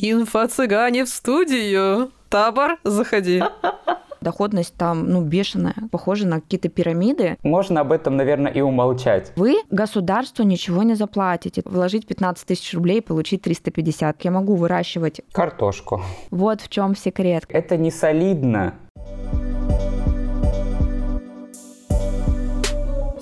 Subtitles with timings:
[0.00, 2.12] Инфо-цыгане в студию.
[2.28, 3.42] Табор, заходи.
[4.20, 7.36] Доходность там, ну, бешеная, похожа на какие-то пирамиды.
[7.42, 9.32] Можно об этом, наверное, и умолчать.
[9.34, 11.62] Вы государству ничего не заплатите.
[11.64, 14.24] Вложить 15 тысяч рублей, получить 350.
[14.24, 15.20] Я могу выращивать.
[15.32, 16.02] Картошку.
[16.30, 17.44] Вот в чем секрет.
[17.48, 18.74] Это не солидно.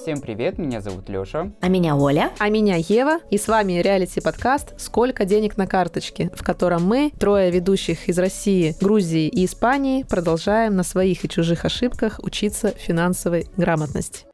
[0.07, 1.50] Всем привет, меня зовут Лёша.
[1.61, 2.30] А меня Оля.
[2.38, 3.18] А меня Ева.
[3.29, 8.77] И с вами реалити-подкаст «Сколько денег на карточке», в котором мы, трое ведущих из России,
[8.80, 14.27] Грузии и Испании, продолжаем на своих и чужих ошибках учиться финансовой грамотности.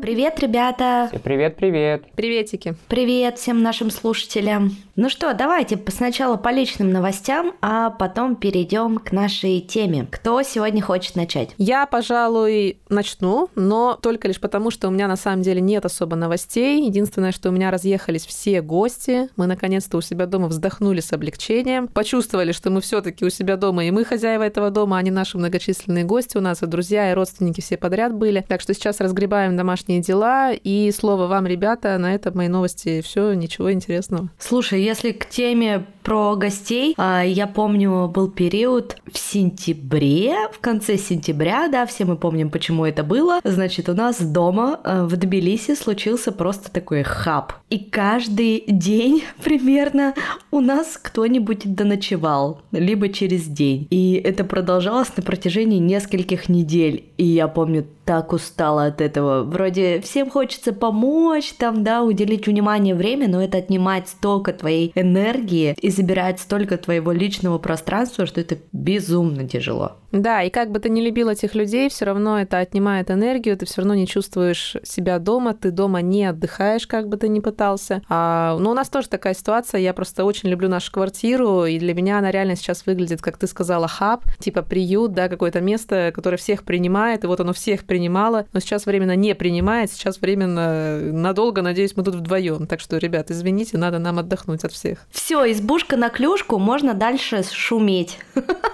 [0.00, 1.10] Привет, ребята!
[1.24, 2.04] Привет, привет!
[2.12, 2.76] Приветики!
[2.86, 4.76] Привет всем нашим слушателям!
[4.94, 10.06] Ну что, давайте сначала по личным новостям, а потом перейдем к нашей теме.
[10.08, 11.50] Кто сегодня хочет начать?
[11.58, 16.14] Я, пожалуй, начну, но только лишь потому, что у меня на самом деле нет особо
[16.14, 16.84] новостей.
[16.84, 19.28] Единственное, что у меня разъехались все гости.
[19.36, 23.84] Мы наконец-то у себя дома вздохнули с облегчением, почувствовали, что мы все-таки у себя дома,
[23.84, 26.36] и мы хозяева этого дома, а не наши многочисленные гости.
[26.36, 28.44] У нас и друзья, и родственники все подряд были.
[28.46, 30.52] Так что сейчас разгребаем домашние домашние дела.
[30.52, 33.00] И слово вам, ребята, на этом мои новости.
[33.00, 34.28] Все, ничего интересного.
[34.38, 40.96] Слушай, если к теме про гостей, а, я помню, был период в сентябре, в конце
[40.96, 43.40] сентября, да, все мы помним, почему это было.
[43.44, 47.52] Значит, у нас дома а, в Тбилиси случился просто такой хаб.
[47.68, 50.14] И каждый день примерно
[50.50, 53.86] у нас кто-нибудь доночевал, либо через день.
[53.90, 57.04] И это продолжалось на протяжении нескольких недель.
[57.18, 59.44] И я помню, так устала от этого.
[59.44, 65.76] Вроде всем хочется помочь, там, да, уделить внимание, время, но это отнимает столько твоей энергии
[65.78, 69.96] и забирает столько твоего личного пространства, что это безумно тяжело.
[70.12, 73.66] Да, и как бы ты не любил этих людей, все равно это отнимает энергию, ты
[73.66, 78.02] все равно не чувствуешь себя дома, ты дома не отдыхаешь, как бы ты ни пытался.
[78.08, 81.94] А, ну, у нас тоже такая ситуация, я просто очень люблю нашу квартиру, и для
[81.94, 86.36] меня она реально сейчас выглядит, как ты сказала, хаб, типа приют, да, какое-то место, которое
[86.36, 91.62] всех принимает, и вот оно всех принимало, но сейчас временно не принимает, сейчас временно надолго,
[91.62, 92.66] надеюсь, мы тут вдвоем.
[92.66, 95.06] Так что, ребят, извините, надо нам отдохнуть от всех.
[95.10, 98.18] Все, избушка на клюшку, можно дальше шуметь.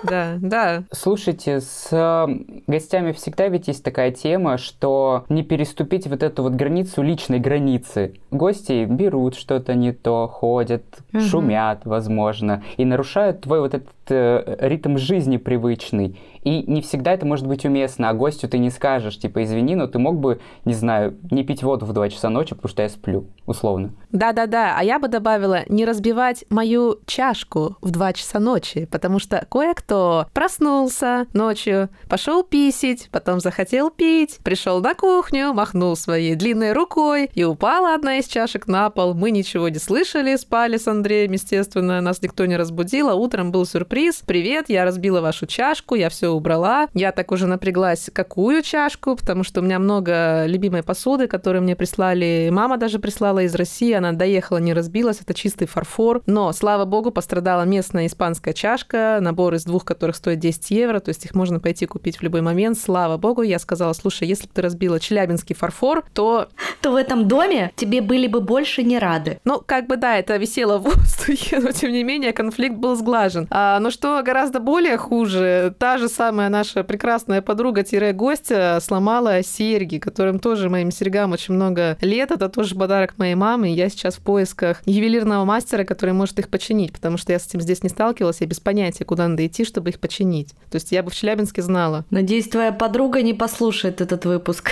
[0.05, 0.85] Да, да.
[0.93, 2.29] Слушай, Слушайте, с
[2.67, 8.17] гостями всегда ведь есть такая тема, что не переступить вот эту вот границу личной границы.
[8.31, 10.85] Гости берут что-то не то, ходят,
[11.15, 11.23] угу.
[11.23, 16.19] шумят, возможно, и нарушают твой вот этот ритм жизни привычный.
[16.43, 19.87] И не всегда это может быть уместно, а гостю ты не скажешь, типа, извини, но
[19.87, 22.91] ты мог бы, не знаю, не пить воду в 2 часа ночи, потому что я
[22.91, 23.95] сплю, условно.
[24.13, 29.47] Да-да-да, а я бы добавила, не разбивать мою чашку в 2 часа ночи, потому что
[29.51, 37.31] кое-кто проснулся ночью, пошел писить, потом захотел пить, пришел на кухню, махнул своей длинной рукой,
[37.35, 39.15] и упала одна из чашек на пол.
[39.15, 43.65] Мы ничего не слышали, спали с Андреем, естественно, нас никто не разбудил, а утром был
[43.65, 43.94] сюрприз.
[43.95, 46.89] Привет, я разбила вашу чашку, я все убрала.
[46.95, 51.77] Я так уже напряглась, какую чашку, потому что у меня много любимой посуды, которую мне
[51.77, 52.49] прислали.
[52.51, 56.23] Мама даже прислала из России, она доехала, не разбилась, это чистый фарфор.
[56.27, 61.11] Но, слава богу, пострадала местная испанская чашка, набор из двух, которых стоит 10 евро, то
[61.11, 62.77] есть их можно пойти купить в любой момент.
[62.77, 66.49] Слава богу, я сказала, слушай, если бы ты разбила челябинский фарфор, то...
[66.81, 69.39] То в этом доме тебе были бы больше не рады.
[69.45, 73.47] Ну, как бы да, это висело в воздухе, но тем не менее конфликт был сглажен.
[73.51, 80.39] А, но что гораздо более хуже, та же самая наша прекрасная подруга-гостья сломала серьги, которым
[80.39, 82.31] тоже моим серьгам очень много лет.
[82.31, 83.69] Это тоже подарок моей мамы.
[83.75, 87.61] Я сейчас в поисках ювелирного мастера, который может их починить, потому что я с этим
[87.61, 90.55] здесь не сталкивалась, я без понятия, куда надо идти, чтобы их починить.
[90.71, 92.07] То есть я бы в Челябинске знала.
[92.09, 94.71] Надеюсь, твоя подруга не послушает этот выпуск.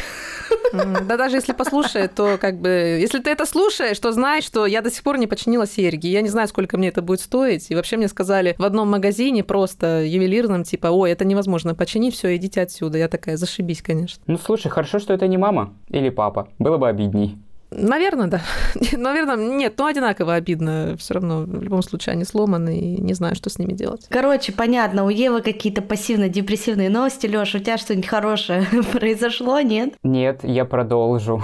[0.72, 2.68] Да даже если послушает, то как бы...
[3.00, 6.06] Если ты это слушаешь, то знай, что я до сих пор не починила серьги.
[6.06, 7.70] Я не знаю, сколько мне это будет стоить.
[7.70, 9.01] И вообще мне сказали в одном магазине
[9.42, 12.98] просто ювелирном, типа, ой, это невозможно починить, все, идите отсюда.
[12.98, 14.22] Я такая, зашибись, конечно.
[14.26, 16.48] Ну, слушай, хорошо, что это не мама или папа.
[16.58, 17.38] Было бы обидней.
[17.74, 18.40] Наверное, да.
[18.92, 20.94] Наверное, нет, но одинаково обидно.
[20.98, 24.06] Все равно, в любом случае, они сломаны, и не знаю, что с ними делать.
[24.08, 27.26] Короче, понятно, у Евы какие-то пассивно-депрессивные новости.
[27.26, 29.94] Лёша, у тебя что-нибудь хорошее произошло, нет?
[30.02, 31.42] Нет, я продолжу.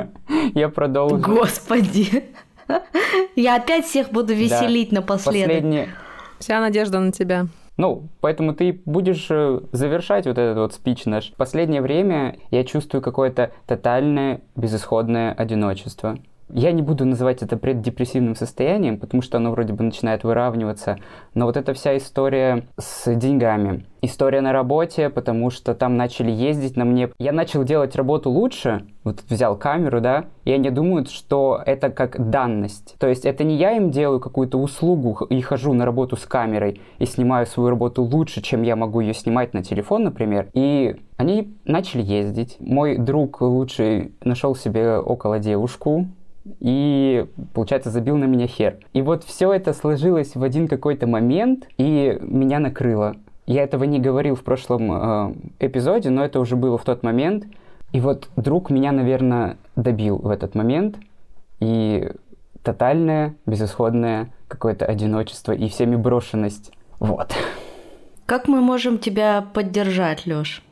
[0.54, 1.18] я продолжу.
[1.18, 2.24] Господи.
[3.36, 4.96] я опять всех буду веселить да.
[4.96, 5.48] напоследок.
[5.48, 5.88] Последнее...
[6.38, 7.46] Вся надежда на тебя.
[7.76, 11.32] Ну, поэтому ты будешь э, завершать вот этот вот спич наш.
[11.36, 16.16] Последнее время я чувствую какое-то тотальное безысходное одиночество.
[16.48, 20.96] Я не буду называть это преддепрессивным состоянием, потому что оно вроде бы начинает выравниваться,
[21.34, 26.76] но вот эта вся история с деньгами, история на работе, потому что там начали ездить
[26.76, 27.10] на мне.
[27.18, 32.30] Я начал делать работу лучше, вот взял камеру, да, и они думают, что это как
[32.30, 32.94] данность.
[32.98, 36.80] То есть это не я им делаю какую-то услугу и хожу на работу с камерой
[36.98, 40.48] и снимаю свою работу лучше, чем я могу ее снимать на телефон, например.
[40.54, 42.56] И они начали ездить.
[42.60, 46.06] Мой друг лучший нашел себе около девушку,
[46.60, 48.78] и, получается, забил на меня хер.
[48.92, 53.16] И вот все это сложилось в один какой-то момент, и меня накрыло.
[53.46, 57.44] Я этого не говорил в прошлом э, эпизоде, но это уже было в тот момент.
[57.92, 60.96] И вот друг меня, наверное, добил в этот момент.
[61.60, 62.10] И
[62.62, 66.72] тотальное, безысходное какое-то одиночество и всеми брошенность.
[66.98, 67.34] Вот.
[68.26, 70.62] Как мы можем тебя поддержать, Лёш?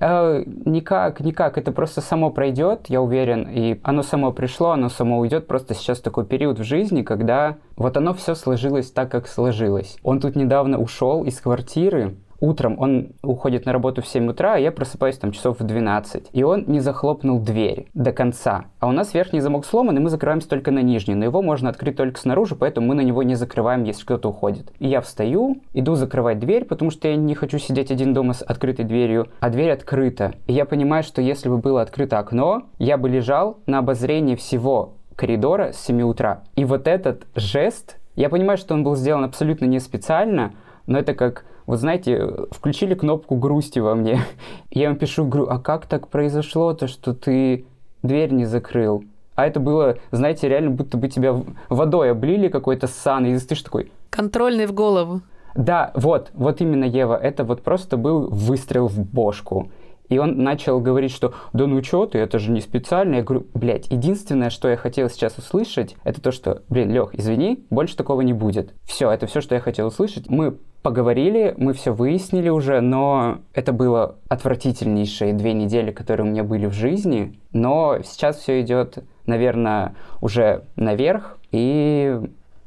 [0.00, 1.58] Э, никак, никак.
[1.58, 3.48] Это просто само пройдет, я уверен.
[3.50, 5.46] И оно само пришло, оно само уйдет.
[5.46, 9.96] Просто сейчас такой период в жизни, когда вот оно все сложилось так, как сложилось.
[10.02, 14.58] Он тут недавно ушел из квартиры, утром он уходит на работу в 7 утра, а
[14.58, 16.30] я просыпаюсь там часов в 12.
[16.32, 18.66] И он не захлопнул дверь до конца.
[18.80, 21.14] А у нас верхний замок сломан, и мы закрываемся только на нижний.
[21.14, 24.72] Но его можно открыть только снаружи, поэтому мы на него не закрываем, если кто-то уходит.
[24.78, 28.42] И я встаю, иду закрывать дверь, потому что я не хочу сидеть один дома с
[28.42, 30.34] открытой дверью, а дверь открыта.
[30.46, 34.94] И я понимаю, что если бы было открыто окно, я бы лежал на обозрении всего
[35.16, 36.44] коридора с 7 утра.
[36.54, 40.52] И вот этот жест, я понимаю, что он был сделан абсолютно не специально,
[40.86, 44.22] но это как вот знаете, включили кнопку грусти во мне.
[44.70, 47.66] Я им пишу, а как так произошло-то, что ты
[48.02, 49.04] дверь не закрыл?
[49.34, 51.36] А это было, знаете, реально будто бы тебя
[51.68, 53.92] водой облили какой-то сан, и ты ж такой...
[54.08, 55.20] Контрольный в голову.
[55.54, 59.68] Да, вот, вот именно, Ева, это вот просто был выстрел в бошку.
[60.08, 63.16] И он начал говорить, что да ну чё ты, это же не специально.
[63.16, 67.66] Я говорю, блядь, единственное, что я хотел сейчас услышать, это то, что, блин, Лех, извини,
[67.68, 68.72] больше такого не будет.
[68.84, 70.30] Все, это все, что я хотел услышать.
[70.30, 76.44] Мы поговорили, мы все выяснили уже, но это было отвратительнейшие две недели, которые у меня
[76.44, 77.38] были в жизни.
[77.52, 82.18] Но сейчас все идет, наверное, уже наверх, и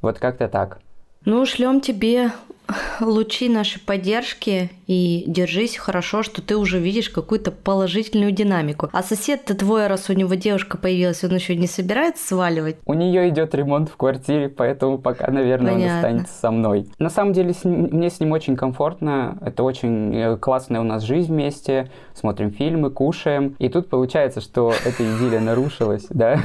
[0.02, 0.80] вот как-то так.
[1.25, 2.31] Ну, шлем тебе
[3.00, 8.89] лучи нашей поддержки и держись хорошо, что ты уже видишь какую-то положительную динамику.
[8.91, 12.77] А сосед-то твой, раз у него девушка появилась, он еще не собирается сваливать?
[12.85, 15.91] У нее идет ремонт в квартире, поэтому пока, наверное, Понятно.
[15.91, 16.88] он останется со мной.
[17.00, 19.38] На самом деле, с ним, мне с ним очень комфортно.
[19.41, 21.89] Это очень э, классная у нас жизнь вместе.
[22.13, 23.56] Смотрим фильмы, кушаем.
[23.59, 26.41] И тут получается, что эта идиллия нарушилась, да?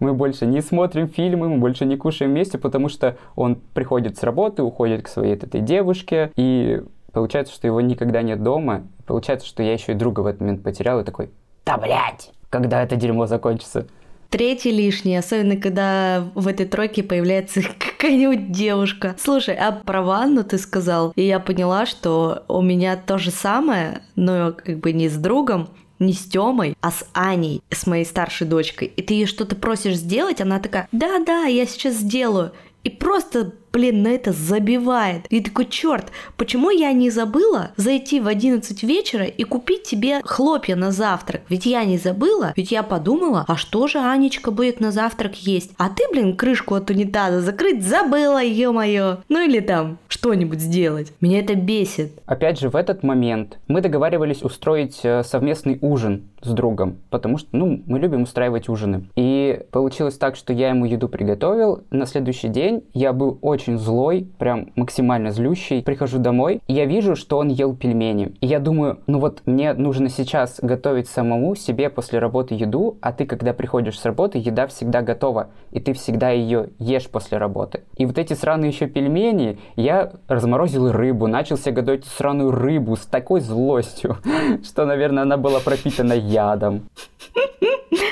[0.00, 4.22] Мы больше не смотрим фильмы, мы больше не кушаем вместе, потому что он приходит с
[4.22, 8.84] работы, уходит к своей этой девушке, и получается, что его никогда нет дома.
[9.06, 11.30] Получается, что я еще и друга в этот момент потерял, и такой,
[11.64, 13.86] да блять, когда это дерьмо закончится?
[14.30, 19.16] Третий лишний, особенно когда в этой тройке появляется какая-нибудь девушка.
[19.18, 24.02] Слушай, а про ванну ты сказал, и я поняла, что у меня то же самое,
[24.16, 28.46] но как бы не с другом, не с Тёмой, а с Аней, с моей старшей
[28.46, 28.92] дочкой.
[28.96, 32.52] И ты ей что-то просишь сделать, она такая, да-да, я сейчас сделаю.
[32.84, 35.26] И просто блин, на это забивает.
[35.30, 36.06] И такой, черт,
[36.36, 41.42] почему я не забыла зайти в 11 вечера и купить тебе хлопья на завтрак?
[41.48, 45.72] Ведь я не забыла, ведь я подумала, а что же Анечка будет на завтрак есть?
[45.78, 49.18] А ты, блин, крышку от унитаза закрыть забыла, ё-моё.
[49.28, 51.12] Ну или там что-нибудь сделать.
[51.20, 52.12] Меня это бесит.
[52.26, 57.48] Опять же, в этот момент мы договаривались устроить э, совместный ужин с другом, потому что,
[57.52, 59.04] ну, мы любим устраивать ужины.
[59.16, 61.84] И получилось так, что я ему еду приготовил.
[61.90, 65.82] На следующий день я был очень очень злой, прям максимально злющий.
[65.82, 68.36] Прихожу домой, и я вижу, что он ел пельмени.
[68.40, 73.12] И я думаю, ну вот мне нужно сейчас готовить самому себе после работы еду, а
[73.12, 77.82] ты, когда приходишь с работы, еда всегда готова, и ты всегда ее ешь после работы.
[77.96, 83.06] И вот эти сраные еще пельмени, я разморозил рыбу, начал себе готовить сраную рыбу с
[83.06, 84.18] такой злостью,
[84.64, 86.88] что, наверное, она была пропитана ядом.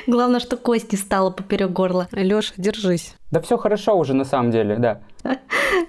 [0.06, 2.09] Главное, что кость не стала поперек горла.
[2.12, 3.14] Лёша, держись.
[3.30, 5.00] Да все хорошо уже на самом деле, да.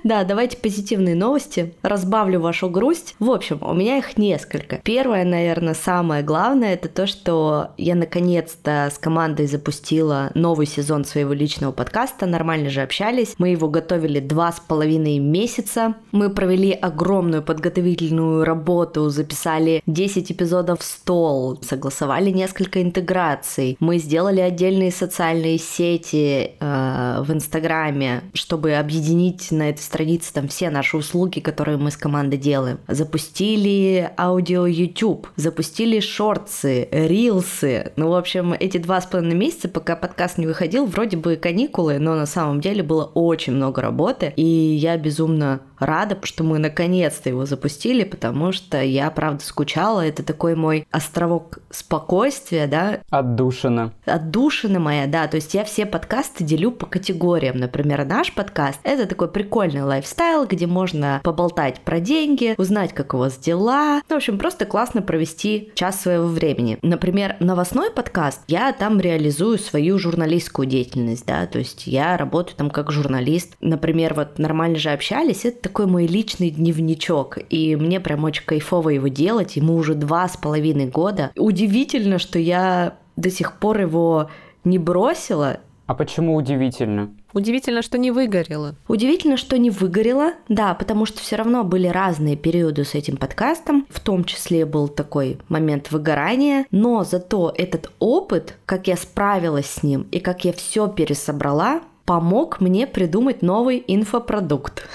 [0.04, 1.74] Да, давайте позитивные новости.
[1.82, 3.16] Разбавлю вашу грусть.
[3.20, 4.78] В общем, у меня их несколько.
[4.84, 11.34] Первое, наверное, самое главное, это то, что я наконец-то с командой запустила новый сезон своего
[11.34, 12.26] личного подкаста.
[12.26, 13.36] Нормально же общались.
[13.38, 15.96] Мы его готовили два с половиной месяца.
[16.12, 23.78] Мы провели огромную подготовительную работу, записали 10 эпизодов в стол, согласовали несколько интеграций.
[23.80, 30.70] Мы сделали отдельные социальные сети э, в Инстаграме, чтобы объединить на этой странице там все
[30.70, 32.80] наши услуги, которые мы с командой делаем.
[32.88, 37.92] Запустили аудио YouTube, запустили шорты, рилсы.
[37.96, 42.00] Ну, в общем, эти два с половиной месяца, пока подкаст не выходил, вроде бы каникулы,
[42.00, 47.30] но на самом деле было очень много работы, и я безумно рада, что мы наконец-то
[47.30, 50.06] его запустили, потому что я, правда, скучала.
[50.06, 53.00] Это такой мой островок спокойствия, да.
[53.10, 53.94] Отдушина.
[54.06, 55.28] Отдушина моя, да.
[55.28, 57.58] То есть я все подкасты делю по категориям.
[57.58, 63.18] Например, наш подкаст— это такой прикольный лайфстайл, где можно поболтать про деньги, узнать, как у
[63.18, 64.02] вас дела.
[64.10, 66.78] Ну, в общем, просто классно провести час своего времени.
[66.82, 72.70] Например, новостной подкаст, я там реализую свою журналистскую деятельность, да, то есть я работаю там
[72.70, 73.56] как журналист.
[73.62, 78.92] Например, вот нормально же общались, это такой мой личный дневничок, и мне прям очень кайфово
[78.92, 81.32] его делать, ему уже два с половиной года.
[81.36, 84.30] Удивительно, что я до сих пор его
[84.64, 85.60] не бросила.
[85.86, 87.14] А почему удивительно?
[87.34, 88.76] Удивительно, что не выгорело.
[88.88, 93.86] Удивительно, что не выгорело, да, потому что все равно были разные периоды с этим подкастом,
[93.90, 99.84] в том числе был такой момент выгорания, но зато этот опыт, как я справилась с
[99.84, 104.88] ним и как я все пересобрала, помог мне придумать новый инфопродукт.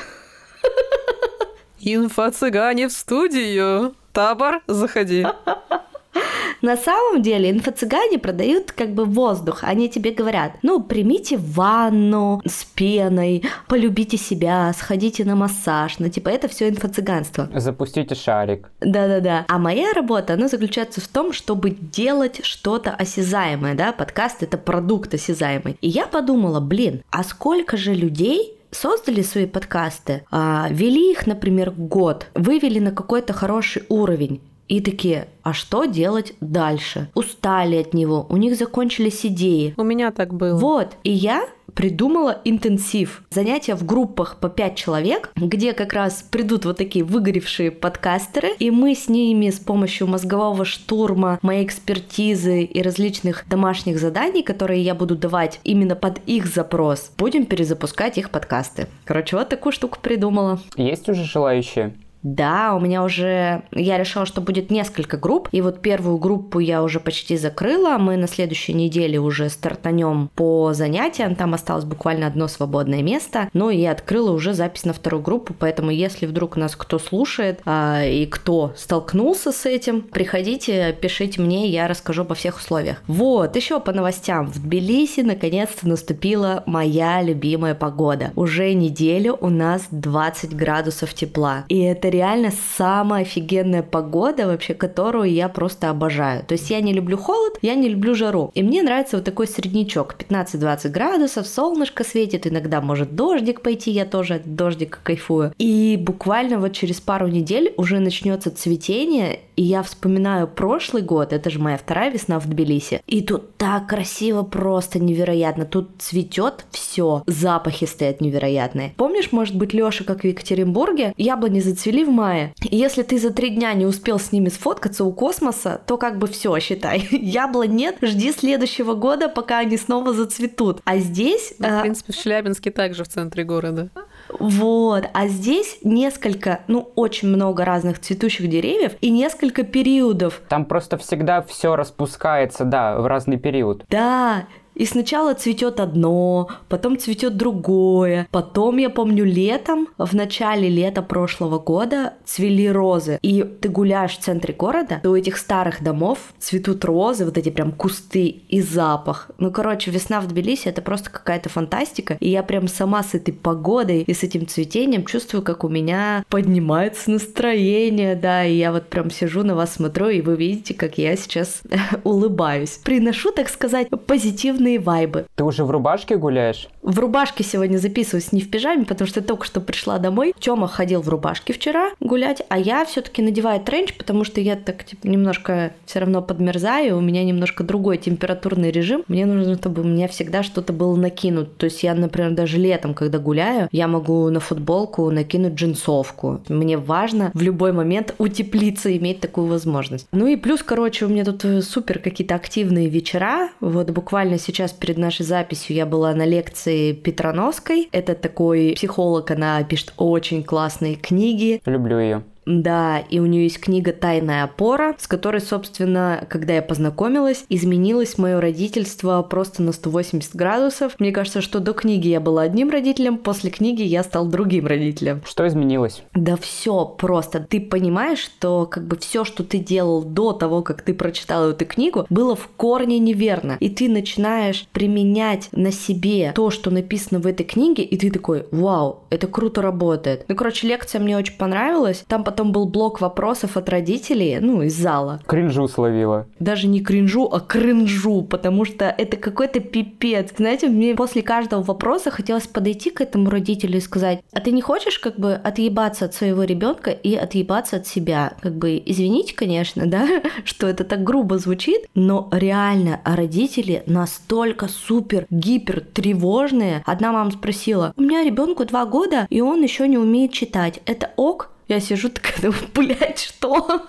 [1.84, 3.94] Инфо-цыгане в студию.
[4.12, 5.26] Табор, заходи.
[6.62, 9.64] На самом деле инфо-цыгане продают как бы воздух.
[9.64, 15.98] Они тебе говорят, ну, примите ванну с пеной, полюбите себя, сходите на массаж.
[15.98, 17.50] Ну, типа, это все инфо-цыганство.
[17.52, 18.70] Запустите шарик.
[18.80, 19.44] Да-да-да.
[19.48, 25.14] А моя работа, она заключается в том, чтобы делать что-то осязаемое, да, подкаст— это продукт
[25.14, 25.76] осязаемый.
[25.80, 31.70] И я подумала, блин, а сколько же людей создали свои подкасты, а, вели их, например,
[31.70, 37.10] год, вывели на какой-то хороший уровень, и такие, а что делать дальше?
[37.14, 39.74] Устали от него, у них закончились идеи.
[39.76, 40.56] У меня так было.
[40.56, 43.22] Вот, и я придумала интенсив.
[43.30, 48.70] Занятия в группах по 5 человек, где как раз придут вот такие выгоревшие подкастеры, и
[48.70, 54.94] мы с ними с помощью мозгового штурма, моей экспертизы и различных домашних заданий, которые я
[54.94, 58.88] буду давать именно под их запрос, будем перезапускать их подкасты.
[59.04, 60.60] Короче, вот такую штуку придумала.
[60.76, 61.94] Есть уже желающие?
[62.22, 63.62] Да, у меня уже...
[63.72, 65.48] Я решила, что будет несколько групп.
[65.52, 67.98] И вот первую группу я уже почти закрыла.
[67.98, 71.34] Мы на следующей неделе уже стартанем по занятиям.
[71.34, 73.48] Там осталось буквально одно свободное место.
[73.52, 75.54] Ну и открыла уже запись на вторую группу.
[75.58, 81.68] Поэтому если вдруг нас кто слушает а, и кто столкнулся с этим, приходите, пишите мне,
[81.68, 83.02] я расскажу по всех условиях.
[83.06, 84.46] Вот, еще по новостям.
[84.46, 88.32] В Тбилиси наконец-то наступила моя любимая погода.
[88.36, 91.64] Уже неделю у нас 20 градусов тепла.
[91.68, 96.44] И это реально самая офигенная погода вообще, которую я просто обожаю.
[96.44, 98.50] То есть я не люблю холод, я не люблю жару.
[98.54, 100.14] И мне нравится вот такой среднячок.
[100.18, 105.52] 15-20 градусов, солнышко светит, иногда может дождик пойти, я тоже от дождика кайфую.
[105.58, 111.50] И буквально вот через пару недель уже начнется цветение, и я вспоминаю прошлый год, это
[111.50, 113.00] же моя вторая весна в Тбилиси.
[113.06, 115.64] И тут так красиво, просто невероятно.
[115.64, 118.92] Тут цветет все, запахи стоят невероятные.
[118.96, 122.54] Помнишь, может быть, Лёша, как в Екатеринбурге, яблони зацвели в мае.
[122.62, 126.18] И если ты за три дня не успел с ними сфоткаться у космоса, то как
[126.18, 127.08] бы все, считай.
[127.10, 130.80] Яблонь нет, жди следующего года, пока они снова зацветут.
[130.84, 131.54] А здесь...
[131.58, 133.90] Ну, в а, принципе, в Челябинске также в центре города.
[134.28, 140.40] Вот, а здесь несколько, ну, очень много разных цветущих деревьев и несколько периодов.
[140.48, 143.84] Там просто всегда все распускается, да, в разный период.
[143.88, 148.26] Да, и сначала цветет одно, потом цветет другое.
[148.30, 153.18] Потом, я помню, летом, в начале лета прошлого года цвели розы.
[153.22, 157.50] И ты гуляешь в центре города, и у этих старых домов цветут розы, вот эти
[157.50, 159.30] прям кусты и запах.
[159.38, 162.16] Ну, короче, весна в Тбилиси это просто какая-то фантастика.
[162.20, 166.24] И я прям сама с этой погодой и с этим цветением чувствую, как у меня
[166.28, 170.98] поднимается настроение, да, и я вот прям сижу на вас смотрю, и вы видите, как
[170.98, 171.62] я сейчас
[172.04, 172.80] улыбаюсь.
[172.84, 175.26] Приношу, так сказать, позитивный позитивные вайбы.
[175.34, 176.68] Ты уже в рубашке гуляешь?
[176.82, 180.34] В рубашке сегодня записываюсь, не в пижаме, потому что только что пришла домой.
[180.38, 184.56] Тёма ходил в рубашке вчера гулять, а я все таки надеваю тренч, потому что я
[184.56, 189.04] так типа немножко все равно подмерзаю, у меня немножко другой температурный режим.
[189.08, 191.56] Мне нужно, чтобы у меня всегда что-то было накинут.
[191.56, 196.40] То есть я, например, даже летом, когда гуляю, я могу на футболку накинуть джинсовку.
[196.48, 200.06] Мне важно в любой момент утеплиться, иметь такую возможность.
[200.12, 203.50] Ну и плюс, короче, у меня тут э, супер какие-то активные вечера.
[203.60, 207.88] Вот буквально сейчас сейчас перед нашей записью я была на лекции Петроновской.
[207.92, 211.60] Это такой психолог, она пишет очень классные книги.
[211.66, 212.22] Люблю ее.
[212.46, 218.18] Да, и у нее есть книга «Тайная опора», с которой, собственно, когда я познакомилась, изменилось
[218.18, 220.94] мое родительство просто на 180 градусов.
[220.98, 225.22] Мне кажется, что до книги я была одним родителем, после книги я стал другим родителем.
[225.24, 226.02] Что изменилось?
[226.14, 227.40] Да все просто.
[227.40, 231.66] Ты понимаешь, что как бы все, что ты делал до того, как ты прочитал эту
[231.66, 233.56] книгу, было в корне неверно.
[233.60, 238.46] И ты начинаешь применять на себе то, что написано в этой книге, и ты такой,
[238.50, 240.24] вау, это круто работает.
[240.28, 242.04] Ну, короче, лекция мне очень понравилась.
[242.08, 245.20] Там потом был блок вопросов от родителей, ну, из зала.
[245.26, 246.26] Кринжу словила.
[246.38, 250.30] Даже не кринжу, а кринжу, потому что это какой-то пипец.
[250.34, 254.62] Знаете, мне после каждого вопроса хотелось подойти к этому родителю и сказать, а ты не
[254.62, 258.32] хочешь как бы отъебаться от своего ребенка и отъебаться от себя?
[258.40, 260.08] Как бы, извините, конечно, да,
[260.44, 266.82] что это так грубо звучит, но реально родители настолько супер гипер тревожные.
[266.86, 270.80] Одна мама спросила, у меня ребенку два года, и он еще не умеет читать.
[270.86, 271.51] Это ок?
[271.68, 273.82] Я сижу такая, блядь, что?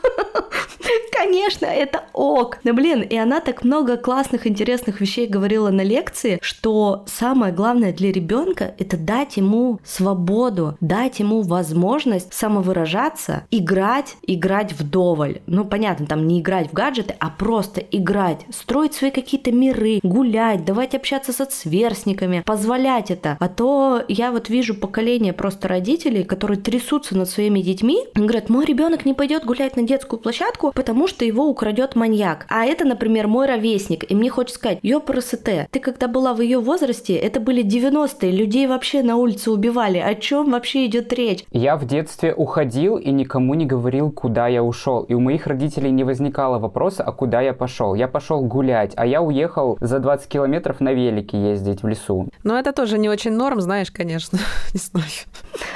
[1.12, 2.60] Конечно, это ок.
[2.64, 7.94] Да блин, и она так много классных, интересных вещей говорила на лекции, что самое главное
[7.94, 15.42] для ребенка это дать ему свободу, дать ему возможность самовыражаться, играть, играть вдоволь.
[15.48, 20.66] Ну, понятно, там не играть в гаджеты, а просто играть, строить свои какие-то миры, гулять,
[20.66, 23.38] давать общаться со сверстниками, позволять это.
[23.40, 28.66] А то я вот вижу поколение просто родителей, которые трясутся над своими детьми, говорят, мой
[28.66, 32.46] ребенок не пойдет гулять на детскую площадку, потому что его украдет маньяк.
[32.50, 34.10] А это, например, мой ровесник.
[34.10, 35.24] И мне хочется сказать, ёпрст,
[35.72, 39.98] ты когда была в ее возрасте, это были 90-е, людей вообще на улице убивали.
[39.98, 41.44] О чем вообще идет речь?
[41.52, 45.04] Я в детстве уходил и никому не говорил, куда я ушел.
[45.04, 47.96] И у моих родителей не возникало вопроса, а куда я пошел.
[47.96, 52.30] Я пошел гулять, а я уехал за 20 километров на велике ездить в лесу.
[52.44, 54.40] Но это тоже не очень норм, знаешь, конечно.
[54.74, 55.06] не знаю.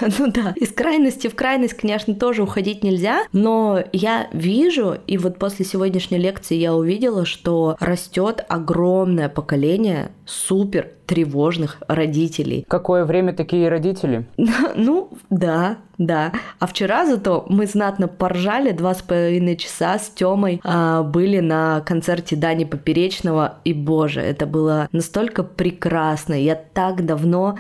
[0.20, 5.38] Ну да, из крайности в крайность, конечно, тоже уходить нельзя, но я вижу, и вот
[5.38, 12.66] после сегодняшней лекции я увидела, что растет огромное поколение супер тревожных родителей.
[12.68, 14.28] Какое время такие родители?
[14.76, 16.34] Ну, да, да.
[16.60, 21.82] А вчера зато мы знатно поржали два с половиной часа с Тёмой, а, были на
[21.82, 26.34] концерте Дани Поперечного, и, боже, это было настолько прекрасно.
[26.34, 27.58] Я так давно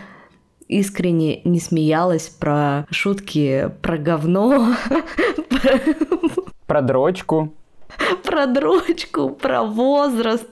[0.67, 4.75] искренне не смеялась про шутки про говно.
[6.67, 7.53] Про дрочку.
[8.23, 10.47] Про дрочку, про возраст.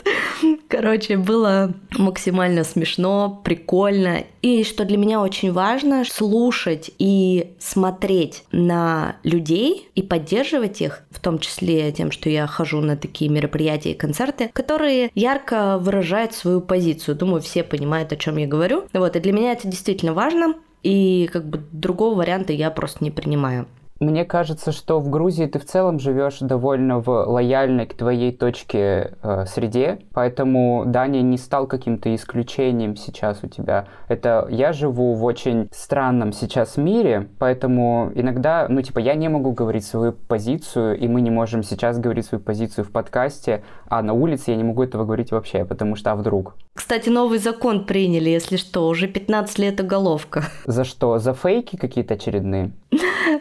[0.68, 4.24] Короче, было максимально смешно, прикольно.
[4.42, 11.20] И что для меня очень важно, слушать и смотреть на людей и поддерживать их, в
[11.20, 16.62] том числе тем, что я хожу на такие мероприятия и концерты, которые ярко выражают свою
[16.62, 17.16] позицию.
[17.16, 18.86] Думаю, все понимают, о чем я говорю.
[18.94, 20.56] Вот, и для меня это действительно важно.
[20.84, 23.68] И как бы другого варианта я просто не принимаю.
[24.02, 29.14] Мне кажется, что в Грузии ты в целом живешь довольно в лояльной к твоей точке
[29.24, 33.88] э, среде, поэтому Дания не стал каким-то исключением сейчас у тебя.
[34.10, 39.54] Это я живу в очень странном сейчас мире, поэтому иногда, ну типа, я не могу
[39.54, 44.12] говорить свою позицию, и мы не можем сейчас говорить свою позицию в подкасте, а на
[44.12, 46.56] улице я не могу этого говорить вообще, потому что а вдруг?
[46.74, 50.44] Кстати, новый закон приняли, если что, уже 15 лет уголовка.
[50.66, 51.18] За что?
[51.20, 52.74] За фейки какие-то очередные?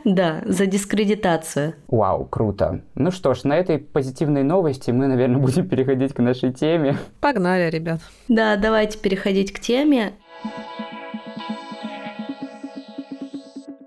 [0.04, 1.74] Да, за дискредитацию.
[1.88, 2.80] Вау, круто.
[2.94, 6.96] Ну что ж, на этой позитивной новости мы, наверное, будем переходить к нашей теме.
[7.20, 8.00] Погнали, ребят.
[8.28, 10.14] Да, давайте переходить к теме.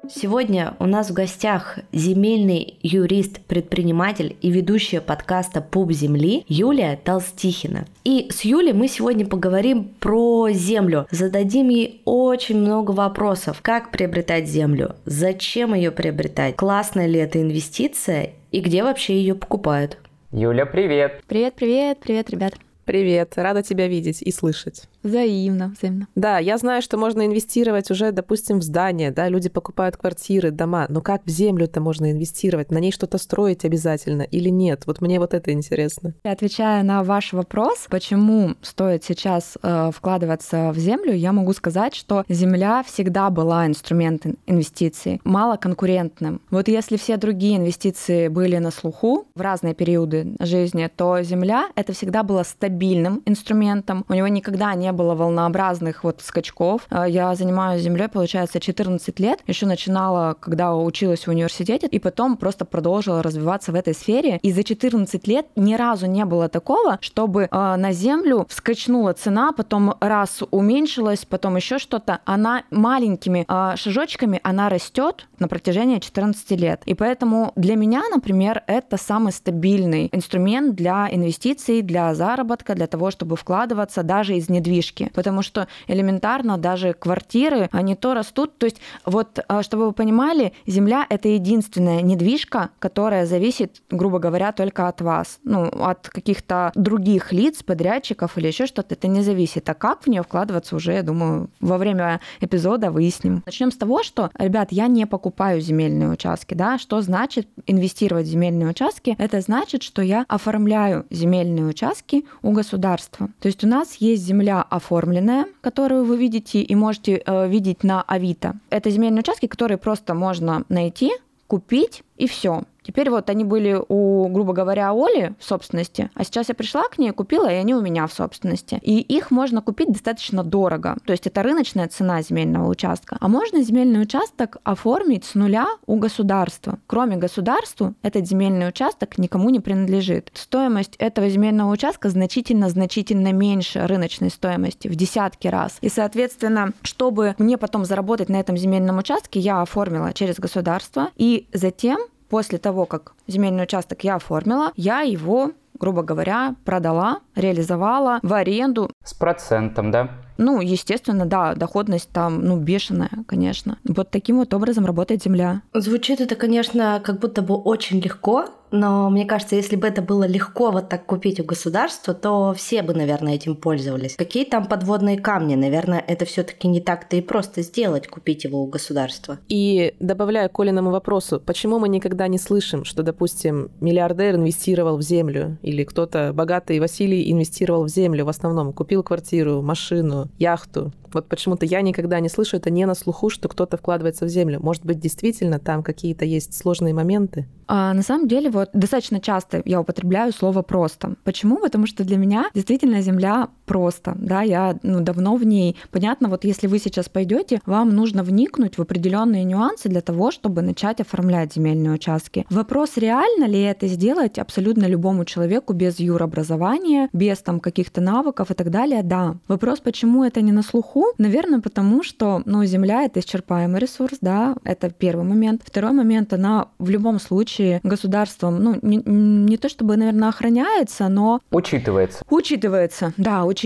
[0.10, 7.86] Сегодня у нас в гостях земельный юрист-предприниматель и ведущая подкаста «Пуп земли» Юлия Толстихина.
[8.06, 11.08] И с Юлей мы сегодня поговорим про землю.
[11.12, 13.60] Зададим ей очень много вопросов.
[13.62, 14.96] Как приобретать землю?
[15.06, 16.56] Зачем ее приобретать?
[16.56, 18.32] Классная ли это инвестиция?
[18.52, 19.98] И где вообще ее покупают?
[20.32, 21.22] Юля, привет!
[21.28, 22.54] Привет, привет, привет, ребят.
[22.86, 24.84] Привет, рада тебя видеть и слышать.
[25.08, 26.08] Взаимно, взаимно.
[26.16, 30.86] Да, я знаю, что можно инвестировать уже, допустим, в здание, да, люди покупают квартиры, дома,
[30.90, 32.72] но как в землю-то можно инвестировать?
[32.72, 34.84] На ней что-то строить обязательно или нет?
[34.86, 36.14] Вот мне вот это интересно.
[36.24, 42.26] Отвечая на ваш вопрос, почему стоит сейчас э, вкладываться в землю, я могу сказать, что
[42.28, 46.42] земля всегда была инструментом инвестиций, малоконкурентным.
[46.50, 51.94] Вот если все другие инвестиции были на слуху в разные периоды жизни, то земля это
[51.94, 56.82] всегда было стабильным инструментом, у него никогда не было волнообразных вот скачков.
[56.90, 59.40] Э, я занимаюсь землей, получается, 14 лет.
[59.48, 64.40] Еще начинала, когда училась в университете, и потом просто продолжила развиваться в этой сфере.
[64.42, 69.52] И за 14 лет ни разу не было такого, чтобы э, на землю вскочнула цена,
[69.52, 72.20] потом раз уменьшилась, потом еще что-то.
[72.26, 76.82] Она маленькими э, шажочками, она растет на протяжении 14 лет.
[76.86, 83.12] И поэтому для меня, например, это самый стабильный инструмент для инвестиций, для заработка, для того,
[83.12, 85.12] чтобы вкладываться даже из недвижки.
[85.14, 88.58] Потому что элементарно даже квартиры, они то растут.
[88.58, 94.52] То есть вот, а, чтобы вы понимали, земля— это единственная недвижка, которая зависит, грубо говоря,
[94.52, 95.40] только от вас.
[95.44, 99.70] Ну, от каких-то других лиц, подрядчиков или еще что-то, это не зависит.
[99.70, 103.44] А как в нее вкладываться уже, я думаю, во время эпизода выясним.
[103.46, 108.30] Начнем с того, что, ребят, я не покупаю земельные участки, да, что значит инвестировать в
[108.30, 109.16] земельные участки?
[109.18, 113.30] Это значит, что я оформляю земельные участки у государства.
[113.40, 118.02] То есть у нас есть земля оформленная, которую вы видите и можете э, видеть на
[118.02, 118.56] Авито.
[118.70, 121.12] Это земельные участки, которые просто можно найти,
[121.48, 122.64] купить и все.
[122.88, 126.98] Теперь вот они были у, грубо говоря, Оли в собственности, а сейчас я пришла к
[126.98, 128.80] ней, купила, и они у меня в собственности.
[128.82, 130.96] И их можно купить достаточно дорого.
[131.06, 133.18] То есть это рыночная цена земельного участка.
[133.20, 136.80] А можно земельный участок оформить с нуля у государства.
[136.88, 140.32] Кроме государства, этот земельный участок никому не принадлежит.
[140.34, 145.78] Стоимость этого земельного участка значительно-значительно меньше рыночной стоимости, в десятки раз.
[145.82, 151.50] И, соответственно, чтобы мне потом заработать на этом земельном участке, я оформила через государство, и
[151.52, 158.34] затем После того, как земельный участок я оформила, я его грубо говоря, продала, реализовала в
[158.34, 158.90] аренду.
[159.04, 160.10] С процентом, да?
[160.38, 163.78] Ну, естественно, да, доходность там, ну, бешеная, конечно.
[163.84, 165.62] Вот таким вот образом работает земля.
[165.74, 170.26] Звучит это, конечно, как будто бы очень легко, но мне кажется, если бы это было
[170.26, 174.16] легко вот так купить у государства, то все бы, наверное, этим пользовались.
[174.16, 175.56] Какие там подводные камни?
[175.56, 179.40] Наверное, это все таки не так-то и просто сделать, купить его у государства.
[179.48, 185.02] И добавляя к Колиному вопросу, почему мы никогда не слышим, что, допустим, миллиардер инвестировал в
[185.02, 191.28] землю, или кто-то богатый Василий инвестировал в землю в основном, купил квартиру, машину, яхту, вот
[191.28, 194.60] почему-то я никогда не слышу, это не на слуху, что кто-то вкладывается в землю.
[194.62, 197.48] Может быть, действительно там какие-то есть сложные моменты?
[197.68, 201.16] А, на самом деле, вот достаточно часто я употребляю слово просто.
[201.24, 201.58] Почему?
[201.58, 204.16] Потому что для меня действительно земля просто.
[204.18, 205.76] Да, я ну, давно в ней.
[205.92, 210.62] Понятно, вот если вы сейчас пойдете, вам нужно вникнуть в определенные нюансы для того, чтобы
[210.62, 212.46] начать оформлять земельные участки.
[212.50, 218.54] Вопрос, реально ли это сделать абсолютно любому человеку без юробразования, без там каких-то навыков и
[218.56, 219.36] так далее, да.
[219.48, 224.56] Вопрос, почему это не на слуху, Наверное, потому что ну, Земля— это исчерпаемый ресурс, да,
[224.64, 225.62] это первый момент.
[225.66, 231.42] Второй момент, она в любом случае государством, ну, не, не то чтобы, наверное, охраняется, но...
[231.52, 232.24] Учитывается.
[232.30, 233.57] Учитывается, да, учитывается.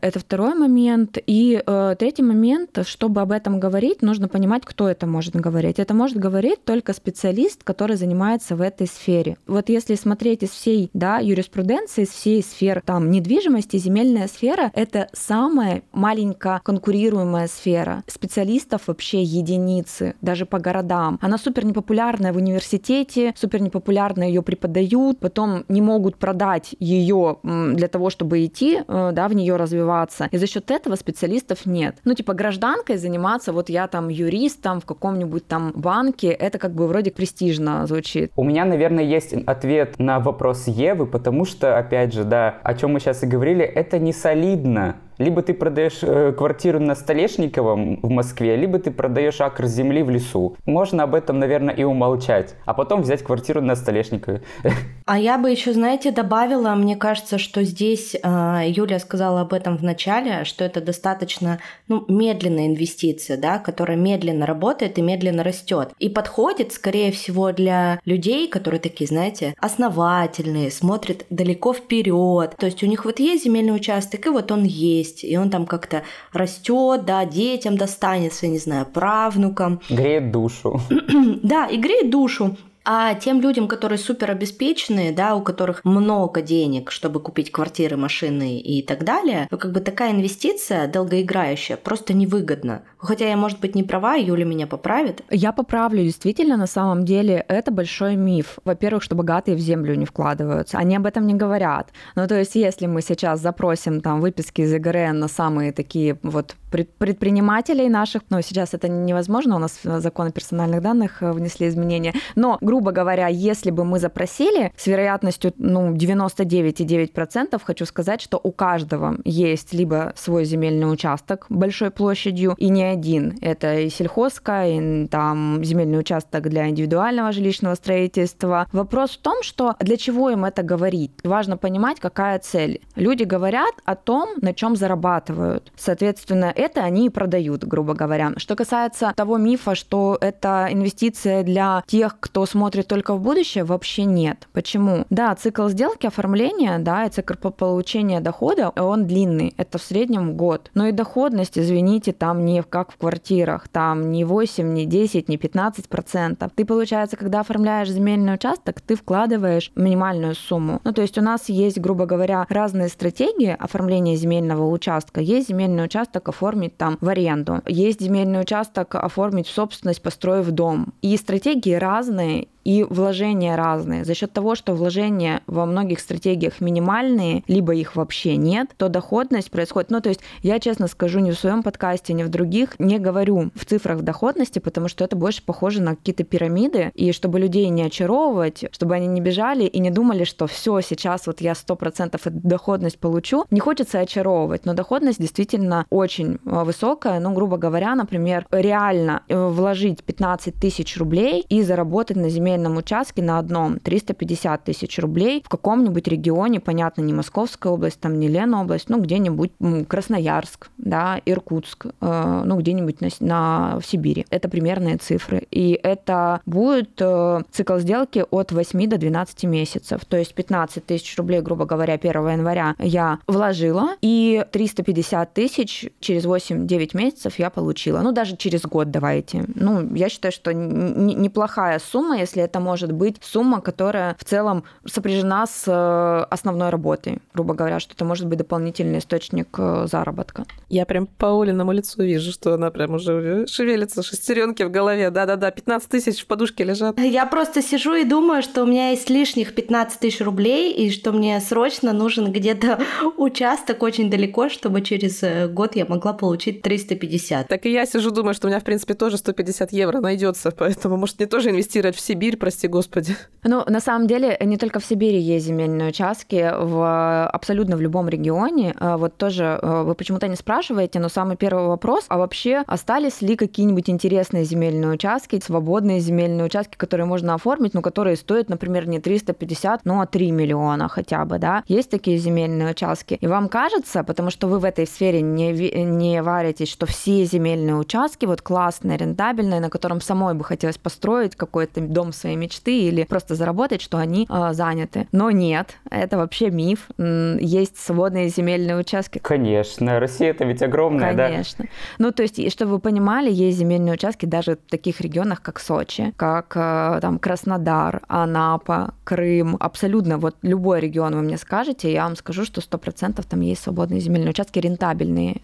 [0.00, 1.18] Это второй момент.
[1.26, 5.78] И э, третий момент, чтобы об этом говорить, нужно понимать, кто это может говорить.
[5.78, 9.36] Это может говорить только специалист, который занимается в этой сфере.
[9.46, 15.08] Вот если смотреть из всей да, юриспруденции, из всей сфер там, недвижимости, земельная сфера— это
[15.12, 18.02] самая маленькая конкурируемая сфера.
[18.06, 21.18] Специалистов вообще единицы, даже по городам.
[21.22, 27.88] Она супер непопулярная в университете, супер непопулярно ее преподают, потом не могут продать ее для
[27.88, 28.80] того, чтобы идти,
[29.14, 30.28] да, в нее развиваться.
[30.30, 31.96] И за счет этого специалистов нет.
[32.04, 36.86] Ну, типа гражданкой заниматься, вот я там юристом в каком-нибудь там банке, это как бы
[36.86, 38.32] вроде престижно звучит.
[38.36, 42.92] У меня, наверное, есть ответ на вопрос Евы, потому что, опять же, да, о чем
[42.92, 48.10] мы сейчас и говорили, это не солидно либо ты продаешь э, квартиру на Столешниковом в
[48.10, 50.56] Москве, либо ты продаешь акр земли в лесу.
[50.66, 54.42] Можно об этом, наверное, и умолчать, а потом взять квартиру на Столешникове.
[55.04, 59.76] А я бы еще, знаете, добавила, мне кажется, что здесь э, Юля сказала об этом
[59.76, 65.90] в начале, что это достаточно ну, медленная инвестиция, да, которая медленно работает и медленно растет.
[65.98, 72.54] И подходит, скорее всего, для людей, которые такие, знаете, основательные, смотрят далеко вперед.
[72.56, 75.50] То есть у них вот есть земельный участок, и вот он есть есть, и он
[75.50, 79.80] там как-то растет, да, детям достанется, не знаю, правнукам.
[79.88, 80.80] Греет душу.
[81.42, 82.56] да, и греет душу.
[82.84, 88.58] А тем людям, которые супер обеспеченные, да, у которых много денег, чтобы купить квартиры, машины
[88.58, 92.82] и так далее, то как бы такая инвестиция долгоиграющая просто невыгодна.
[93.02, 95.22] Хотя я, может быть, не права, Юля меня поправит.
[95.30, 98.58] Я поправлю, действительно, на самом деле это большой миф.
[98.64, 100.78] Во-первых, что богатые в землю не вкладываются.
[100.78, 101.90] Они об этом не говорят.
[102.14, 106.54] Ну, то есть, если мы сейчас запросим там выписки из ИГРН на самые такие вот
[106.72, 108.22] предпринимателей наших.
[108.30, 112.14] Но сейчас это невозможно, у нас законы персональных данных э, внесли изменения.
[112.34, 118.52] Но, грубо говоря, если бы мы запросили с вероятностью ну, 99,9%, хочу сказать, что у
[118.52, 123.38] каждого есть либо свой земельный участок большой площадью, и не один.
[123.40, 128.66] Это и сельхозка, и там земельный участок для индивидуального жилищного строительства.
[128.72, 131.12] Вопрос в том, что для чего им это говорить?
[131.24, 132.80] Важно понимать, какая цель.
[132.96, 135.72] Люди говорят о том, на чем зарабатывают.
[135.76, 138.32] Соответственно, это они и продают, грубо говоря.
[138.36, 144.04] Что касается того мифа, что это инвестиция для тех, кто смотрит только в будущее, вообще
[144.04, 144.48] нет.
[144.52, 145.04] Почему?
[145.10, 149.54] Да, цикл сделки, оформления, да, и цикл получения дохода, он длинный.
[149.56, 150.70] Это в среднем год.
[150.74, 155.36] Но и доходность, извините, там не как в квартирах, там не 8, не 10, не
[155.36, 156.50] 15 процентов.
[156.54, 160.80] Ты, получается, когда оформляешь земельный участок, ты вкладываешь минимальную сумму.
[160.82, 165.20] Ну, то есть у нас есть, грубо говоря, разные стратегии оформления земельного участка.
[165.20, 170.92] Есть земельный участок оформить там в аренду, есть земельный участок оформить в собственность, построив дом.
[171.02, 174.04] И стратегии разные, и вложения разные.
[174.04, 179.50] За счет того, что вложения во многих стратегиях минимальные, либо их вообще нет, то доходность
[179.50, 179.90] происходит.
[179.90, 183.50] Ну, то есть я честно скажу, ни в своем подкасте, ни в других не говорю
[183.54, 187.82] в цифрах доходности, потому что это больше похоже на какие-то пирамиды, и чтобы людей не
[187.82, 192.98] очаровывать, чтобы они не бежали и не думали, что все, сейчас вот я 100% доходность
[192.98, 193.44] получу.
[193.50, 197.20] Не хочется очаровывать, но доходность действительно очень а, высокая.
[197.20, 202.76] Ну, грубо говоря, например, реально э, вложить 15 тысяч рублей и заработать на земле земельном
[202.76, 208.28] участке на одном 350 тысяч рублей в каком-нибудь регионе, понятно, не Московская область, там не
[208.28, 209.52] Ленобласть, ну где-нибудь
[209.88, 214.26] Красноярск, да, Иркутск, э, ну где-нибудь на, на, в Сибири.
[214.30, 215.46] Это примерные цифры.
[215.50, 220.04] И это будет э, цикл сделки от 8 до 12 месяцев.
[220.04, 226.24] То есть 15 тысяч рублей, грубо говоря, 1 января я вложила, и 350 тысяч через
[226.24, 228.00] 8-9 месяцев я получила.
[228.00, 229.44] Ну даже через год давайте.
[229.54, 235.46] Ну, я считаю, что неплохая сумма, если это может быть сумма, которая в целом сопряжена
[235.46, 240.44] с э, основной работой, грубо говоря, что это может быть дополнительный источник э, заработка.
[240.68, 245.10] Я прям по Олиному лицу вижу, что она прям уже шевелится, шестеренки в голове.
[245.10, 246.98] Да-да-да, 15 тысяч в подушке лежат.
[246.98, 251.12] Я просто сижу и думаю, что у меня есть лишних 15 тысяч рублей, и что
[251.12, 252.80] мне срочно нужен где-то
[253.16, 257.48] участок очень далеко, чтобы через э, год я могла получить 350.
[257.48, 260.96] Так и я сижу, думаю, что у меня, в принципе, тоже 150 евро найдется, поэтому,
[260.96, 263.16] может, мне тоже инвестировать в Сибирь, Сибирь, прости господи.
[263.44, 268.08] Ну, на самом деле, не только в Сибири есть земельные участки, в абсолютно в любом
[268.08, 268.74] регионе.
[268.78, 273.20] А, вот тоже а, вы почему-то не спрашиваете, но самый первый вопрос, а вообще остались
[273.20, 278.86] ли какие-нибудь интересные земельные участки, свободные земельные участки, которые можно оформить, но которые стоят, например,
[278.86, 281.64] не 350, ну, а 3 миллиона хотя бы, да?
[281.66, 283.18] Есть такие земельные участки.
[283.20, 285.52] И вам кажется, потому что вы в этой сфере не,
[285.84, 291.34] не варитесь, что все земельные участки вот классные, рентабельные, на котором самой бы хотелось построить
[291.34, 295.08] какой-то дом своей мечты или просто заработать, что они э, заняты.
[295.12, 296.88] Но нет, это вообще миф.
[296.98, 299.18] Есть свободные земельные участки.
[299.18, 301.16] Конечно, Россия это ведь огромная, Конечно.
[301.16, 301.28] да?
[301.28, 301.64] Конечно.
[301.98, 306.12] Ну, то есть, чтобы вы понимали, есть земельные участки даже в таких регионах, как Сочи,
[306.16, 309.56] как э, там Краснодар, Анапа, Крым.
[309.60, 314.00] Абсолютно вот любой регион вы мне скажете, я вам скажу, что 100% там есть свободные
[314.00, 315.42] земельные участки, рентабельные.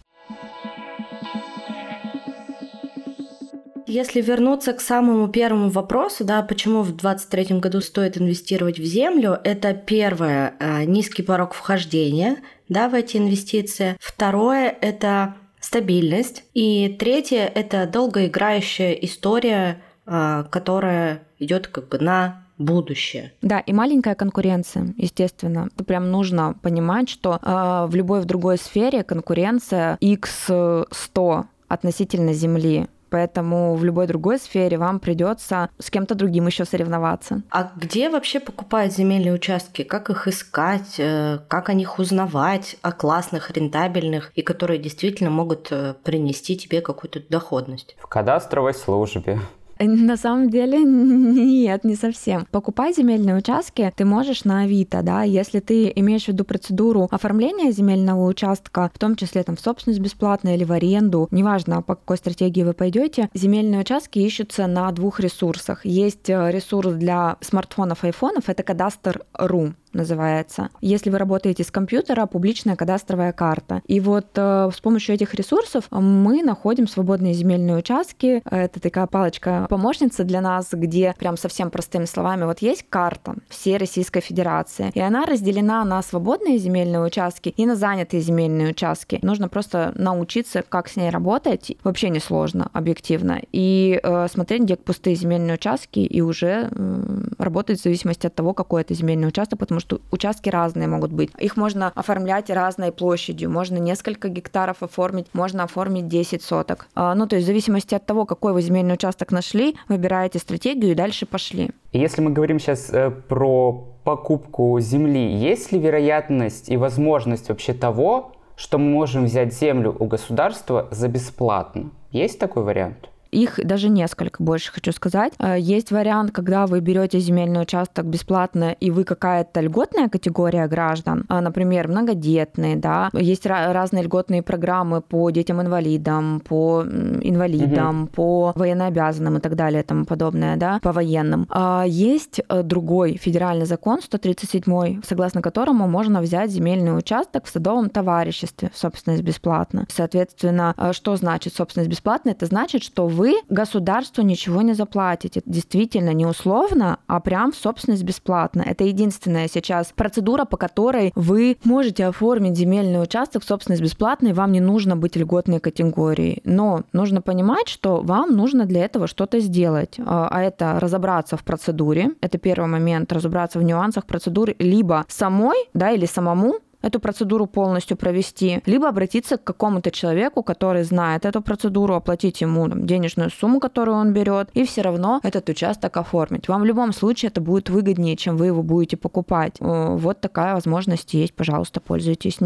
[3.88, 9.40] Если вернуться к самому первому вопросу, да, почему в 2023 году стоит инвестировать в землю,
[9.44, 12.37] это первое, э, низкий порог вхождения
[12.68, 13.96] да, в эти инвестиции.
[13.98, 16.44] Второе– это стабильность.
[16.53, 23.33] И третье– это долгоиграющая история, э, которая идет как бы на будущее.
[23.40, 25.70] Да, и маленькая конкуренция, естественно.
[25.87, 32.87] Прям нужно понимать, что э, в любой в другой сфере конкуренция x100 относительно Земли.
[33.10, 37.42] Поэтому в любой другой сфере вам придется с кем-то другим еще соревноваться.
[37.50, 39.82] А где вообще покупают земельные участки?
[39.82, 40.98] Как их искать?
[40.98, 42.76] Э, как о них узнавать?
[42.82, 47.96] О классных, рентабельных и которые действительно могут э, принести тебе какую-то доходность?
[47.98, 49.40] В кадастровой службе.
[49.80, 52.46] На самом деле нет, не совсем.
[52.50, 57.72] Покупать земельные участки ты можешь на Авито, да, если ты имеешь в виду процедуру оформления
[57.72, 62.16] земельного участка, в том числе там в собственность бесплатно или в аренду, неважно по какой
[62.16, 65.84] стратегии вы пойдете, земельные участки ищутся на двух ресурсах.
[65.84, 69.74] Есть э, ресурс для смартфонов, айфонов, это кадастр.ру.
[69.92, 70.70] называется.
[70.81, 73.83] Если вы работаете с компьютера, публичная кадастровая карта.
[73.87, 78.42] И вот э, с помощью этих ресурсов мы находим свободные земельные участки.
[78.44, 84.20] Это такая палочка-помощница для нас, где прям совсем простыми словами вот есть карта всей Российской
[84.20, 89.18] Федерации, и она разделена на свободные земельные участки и на занятые земельные участки.
[89.22, 91.77] Нужно просто научиться, как с ней работать.
[91.85, 93.40] Вообще не сложно, объективно.
[93.53, 98.55] И э, смотреть, где пустые земельные участки, и уже э, работать в зависимости от того,
[98.55, 101.30] какой это земельный участок, потому что участки разные могут быть.
[101.38, 103.50] Их можно оформлять разной площадью.
[103.50, 106.88] Можно несколько гектаров оформить, можно оформить 10 соток.
[106.94, 110.92] А, ну, то есть в зависимости от того, какой вы земельный участок нашли, выбираете стратегию
[110.92, 111.70] и дальше пошли.
[111.92, 118.32] Если мы говорим сейчас э, про покупку земли, есть ли вероятность и возможность вообще того,
[118.56, 121.90] что мы можем взять землю у государства за бесплатно?
[122.10, 123.10] Есть такой вариант?
[123.30, 125.32] Их даже несколько, больше хочу сказать.
[125.38, 131.24] Э, есть вариант, когда вы берете земельный участок бесплатно, и вы какая-то льготная категория граждан,
[131.28, 133.10] а, например, многодетные, да.
[133.12, 138.10] Есть разные льготные программы по детям-инвалидам, по инвалидам, угу.
[138.10, 141.46] по военнообязанным и так далее, и тому подобное, да, по военным.
[141.50, 147.90] А, есть э, другой федеральный закон, 137, согласно которому можно взять земельный участок в садовом
[147.90, 149.86] товариществе, собственность бесплатно.
[149.88, 152.30] Соответственно, э, что значит собственность бесплатно?
[152.30, 155.42] Это значит, что вы государству ничего не заплатите.
[155.44, 158.62] Действительно, не условно, а прям в собственность бесплатно.
[158.62, 164.33] Это единственная сейчас процедура, по которой вы можете оформить земельный участок в собственность бесплатно, и
[164.33, 166.40] вам не нужно быть льготной категорией.
[166.44, 169.96] Но нужно понимать, что вам нужно для этого что-то сделать.
[169.98, 172.12] А, а это разобраться в процедуре.
[172.20, 177.96] Это первый момент, разобраться в нюансах процедуры либо самой, да, или самому эту процедуру полностью
[177.96, 183.61] провести, либо обратиться к какому-то человеку, который знает эту процедуру, оплатить ему там, денежную сумму,
[183.61, 186.48] которую он берет, и все равно этот участок оформить.
[186.48, 189.57] Вам в любом случае это будет выгоднее, чем вы его будете покупать.
[189.61, 192.38] Э, вот такая возможность есть, пожалуйста, пользуйтесь.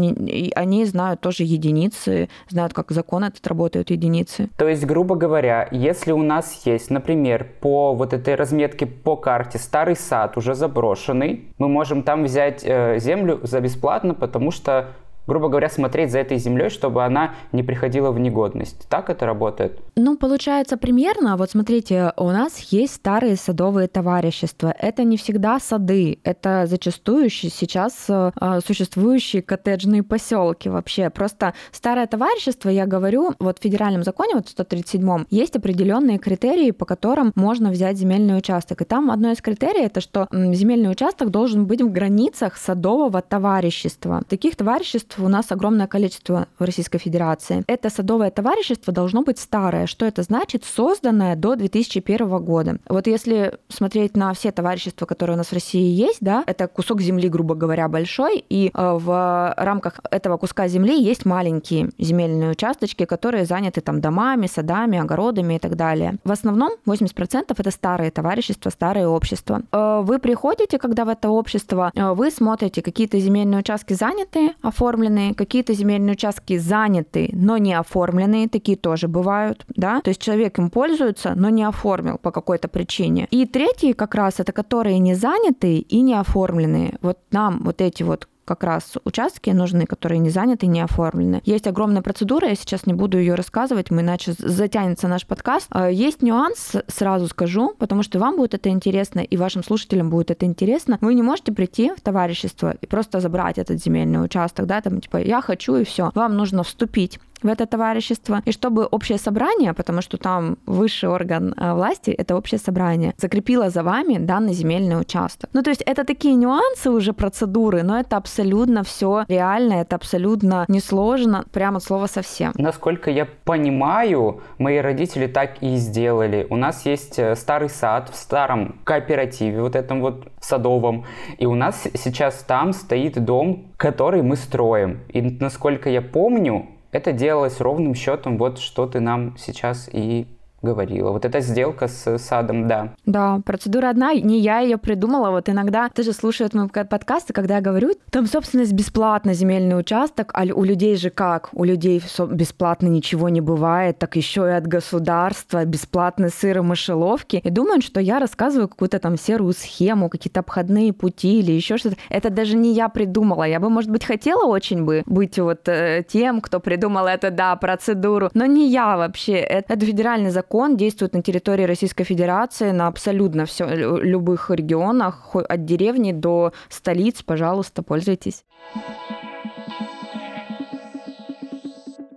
[0.55, 4.49] Они знают тоже единицы, знают, как закон этот работают единицы.
[4.57, 9.57] То есть, грубо говоря, если у нас есть, например, по вот этой разметке по карте
[9.57, 14.87] старый сад уже заброшенный, мы можем там взять э, землю за бесплатно, потому что
[15.27, 18.87] грубо говоря, смотреть за этой землей, чтобы она не приходила в негодность.
[18.89, 19.79] Так это работает?
[19.95, 21.37] Ну, получается примерно.
[21.37, 24.73] Вот смотрите, у нас есть старые садовые товарищества.
[24.77, 28.31] Это не всегда сады, это зачастую сейчас э,
[28.65, 31.09] существующие коттеджные поселки вообще.
[31.09, 36.71] Просто старое товарищество, я говорю, вот в федеральном законе, вот в 137-м, есть определенные критерии,
[36.71, 38.81] по которым можно взять земельный участок.
[38.81, 44.23] И там одно из критерий это, что земельный участок должен быть в границах садового товарищества.
[44.27, 47.63] Таких товариществ у нас огромное количество в Российской Федерации.
[47.67, 49.87] Это садовое товарищество должно быть старое.
[49.87, 50.63] Что это значит?
[50.63, 52.77] Созданное до 2001 года.
[52.87, 57.01] Вот если смотреть на все товарищества, которые у нас в России есть, да, это кусок
[57.01, 63.05] земли, грубо говоря, большой, и э, в рамках этого куска земли есть маленькие земельные участочки,
[63.05, 66.15] которые заняты там домами, садами, огородами и так далее.
[66.23, 69.61] В основном 80% это старые товарищества, старые общества.
[69.71, 75.02] Э, вы приходите, когда в это общество, э, вы смотрите, какие-то земельные участки заняты, оформлены,
[75.03, 80.59] оформленные, какие-то земельные участки заняты, но не оформленные, такие тоже бывают, да, то есть человек
[80.59, 83.27] им пользуется, но не оформил по какой-то причине.
[83.31, 86.97] И третьи как раз это которые не заняты и не оформленные.
[87.01, 91.41] Вот нам вот эти вот как раз участки нужны, которые не заняты, не оформлены.
[91.45, 95.67] Есть огромная процедура, я сейчас не буду ее рассказывать, мы иначе затянется наш подкаст.
[95.69, 100.31] А, есть нюанс, сразу скажу, потому что вам будет это интересно, и вашим слушателям будет
[100.31, 100.97] это интересно.
[101.01, 105.17] Вы не можете прийти в товарищество и просто забрать этот земельный участок, да, там типа
[105.17, 106.11] я хочу и все.
[106.13, 111.53] Вам нужно вступить в это товарищество, и чтобы общее собрание, потому что там высший орган
[111.57, 115.49] э, власти, это общее собрание, закрепило за вами данный земельный участок.
[115.53, 120.65] Ну, то есть это такие нюансы уже процедуры, но это абсолютно все реально, это абсолютно
[120.67, 122.53] несложно, прямо слово совсем.
[122.57, 126.47] Насколько я понимаю, мои родители так и сделали.
[126.49, 131.05] У нас есть э, старый сад в старом кооперативе, вот этом вот садовом,
[131.37, 134.99] и у нас сейчас там стоит дом, который мы строим.
[135.09, 140.27] И насколько я помню, это делалось ровным счетом, вот что ты нам сейчас и
[140.63, 141.11] говорила.
[141.11, 142.93] Вот эта сделка с садом, да.
[143.05, 145.29] Да, процедура одна, не я ее придумала.
[145.29, 150.45] Вот иногда тоже слушают мои подкасты, когда я говорю, там собственность бесплатно, земельный участок, а
[150.45, 151.49] у людей же как?
[151.51, 157.41] У людей бесплатно ничего не бывает, так еще и от государства бесплатные сыры мышеловки.
[157.43, 161.97] И думают, что я рассказываю какую-то там серую схему, какие-то обходные пути или еще что-то.
[162.09, 163.43] Это даже не я придумала.
[163.43, 167.55] Я бы, может быть, хотела очень бы быть вот э, тем, кто придумал это, да,
[167.57, 169.33] процедуру, но не я вообще.
[169.33, 175.35] Это, это федеральный закон закон действует на территории Российской Федерации, на абсолютно все, любых регионах,
[175.35, 178.45] от деревни до столиц, пожалуйста, пользуйтесь.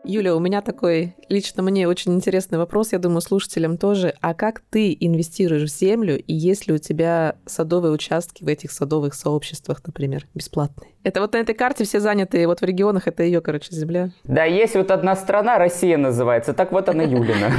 [0.09, 4.15] Юля, у меня такой лично мне очень интересный вопрос, я думаю, слушателям тоже.
[4.21, 8.71] А как ты инвестируешь в землю, и есть ли у тебя садовые участки в этих
[8.71, 10.93] садовых сообществах, например, бесплатные?
[11.03, 14.11] Это вот на этой карте все заняты, вот в регионах это ее, короче, земля.
[14.23, 17.53] Да, есть вот одна страна, Россия называется, так вот она Юлина.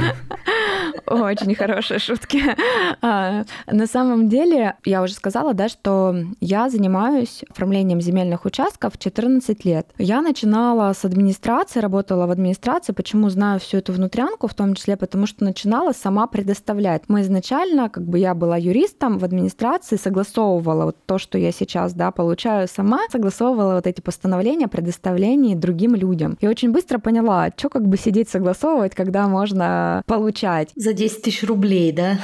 [1.06, 2.42] Очень хорошие шутки.
[3.00, 9.64] А, на самом деле, я уже сказала, да, что я занимаюсь оформлением земельных участков 14
[9.64, 9.88] лет.
[9.98, 12.92] Я начинала с администрации, работала в администрации.
[12.92, 17.02] Почему знаю всю эту внутрянку, в том числе потому, что начинала сама предоставлять.
[17.08, 21.94] Мы изначально, как бы я была юристом в администрации, согласовывала вот то, что я сейчас,
[21.94, 26.36] да, получаю сама, согласовывала вот эти постановления о предоставлении другим людям.
[26.40, 30.70] И очень быстро поняла, что как бы сидеть согласовывать, когда можно получать.
[30.78, 32.20] За 10 тысяч рублей, да?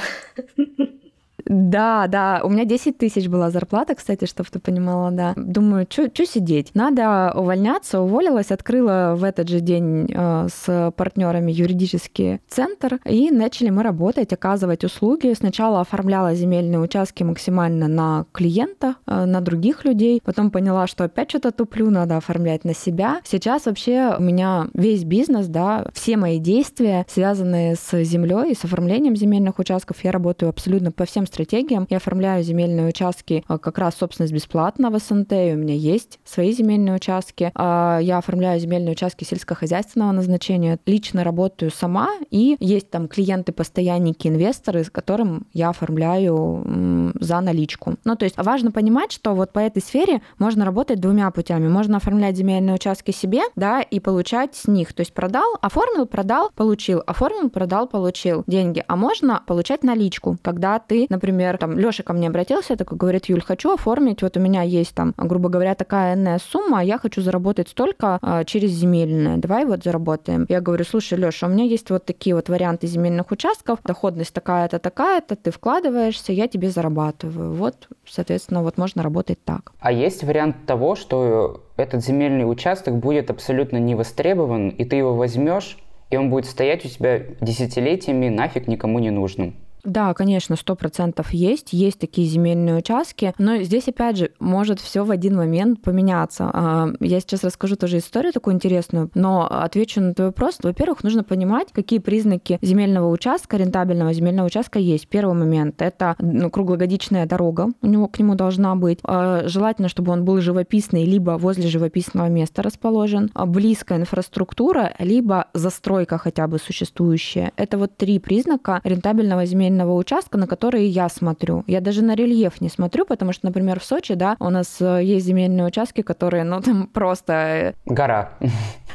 [1.45, 5.33] Да, да, у меня 10 тысяч была зарплата, кстати, чтобы ты понимала, да.
[5.35, 6.71] Думаю, что сидеть?
[6.73, 13.69] Надо увольняться, уволилась, открыла в этот же день э, с партнерами юридический центр, и начали
[13.69, 15.33] мы работать, оказывать услуги.
[15.37, 21.29] Сначала оформляла земельные участки максимально на клиента, э, на других людей, потом поняла, что опять
[21.29, 23.21] что-то туплю, надо оформлять на себя.
[23.23, 28.63] Сейчас вообще у меня весь бизнес, да, все мои действия, связанные с землей и с
[28.63, 31.85] оформлением земельных участков, я работаю абсолютно по всем стратегиям.
[31.89, 36.53] Я оформляю земельные участки а, как раз собственность бесплатно в СНТ, у меня есть свои
[36.53, 37.51] земельные участки.
[37.55, 44.85] А, я оформляю земельные участки сельскохозяйственного назначения, лично работаю сама, и есть там клиенты-постоянники, инвесторы,
[44.85, 47.95] с которым я оформляю за наличку.
[48.05, 51.67] Ну, то есть важно понимать, что вот по этой сфере можно работать двумя путями.
[51.67, 54.93] Можно оформлять земельные участки себе, да, и получать с них.
[54.93, 58.83] То есть продал, оформил, продал, получил, оформил, продал, получил деньги.
[58.87, 63.25] А можно получать наличку, когда ты, например, например, там Лёша ко мне обратился, такой говорит,
[63.25, 67.21] Юль, хочу оформить, вот у меня есть там, грубо говоря, такая энная сумма, я хочу
[67.21, 70.45] заработать столько а, через земельное, давай вот заработаем.
[70.49, 74.77] Я говорю, слушай, Лёша, у меня есть вот такие вот варианты земельных участков, доходность такая-то,
[74.77, 77.53] такая-то, ты вкладываешься, я тебе зарабатываю.
[77.53, 79.71] Вот, соответственно, вот можно работать так.
[79.79, 85.15] А есть вариант того, что этот земельный участок будет абсолютно не востребован, и ты его
[85.15, 85.77] возьмешь,
[86.11, 89.55] и он будет стоять у тебя десятилетиями нафиг никому не нужным.
[89.85, 91.71] Да, конечно, сто процентов есть.
[91.71, 93.33] Есть такие земельные участки.
[93.37, 96.49] Но здесь, опять же, может все в один момент поменяться.
[96.51, 100.57] А, я сейчас расскажу тоже историю такую интересную, но отвечу на твой вопрос.
[100.61, 105.07] Во-первых, нужно понимать, какие признаки земельного участка, рентабельного земельного участка есть.
[105.07, 108.99] Первый момент— это ну, круглогодичная дорога у него к нему должна быть.
[109.03, 113.29] А, желательно, чтобы он был живописный, либо возле живописного места расположен.
[113.33, 117.51] А, близкая инфраструктура, либо застройка хотя бы существующая.
[117.55, 121.63] Это вот три признака рентабельного земельного земельного участка, на который я смотрю.
[121.67, 125.03] Я даже на рельеф не смотрю, потому что, например, в Сочи, да, у нас э,
[125.03, 127.33] есть земельные участки, которые, ну, там просто...
[127.33, 128.29] Э, Гора.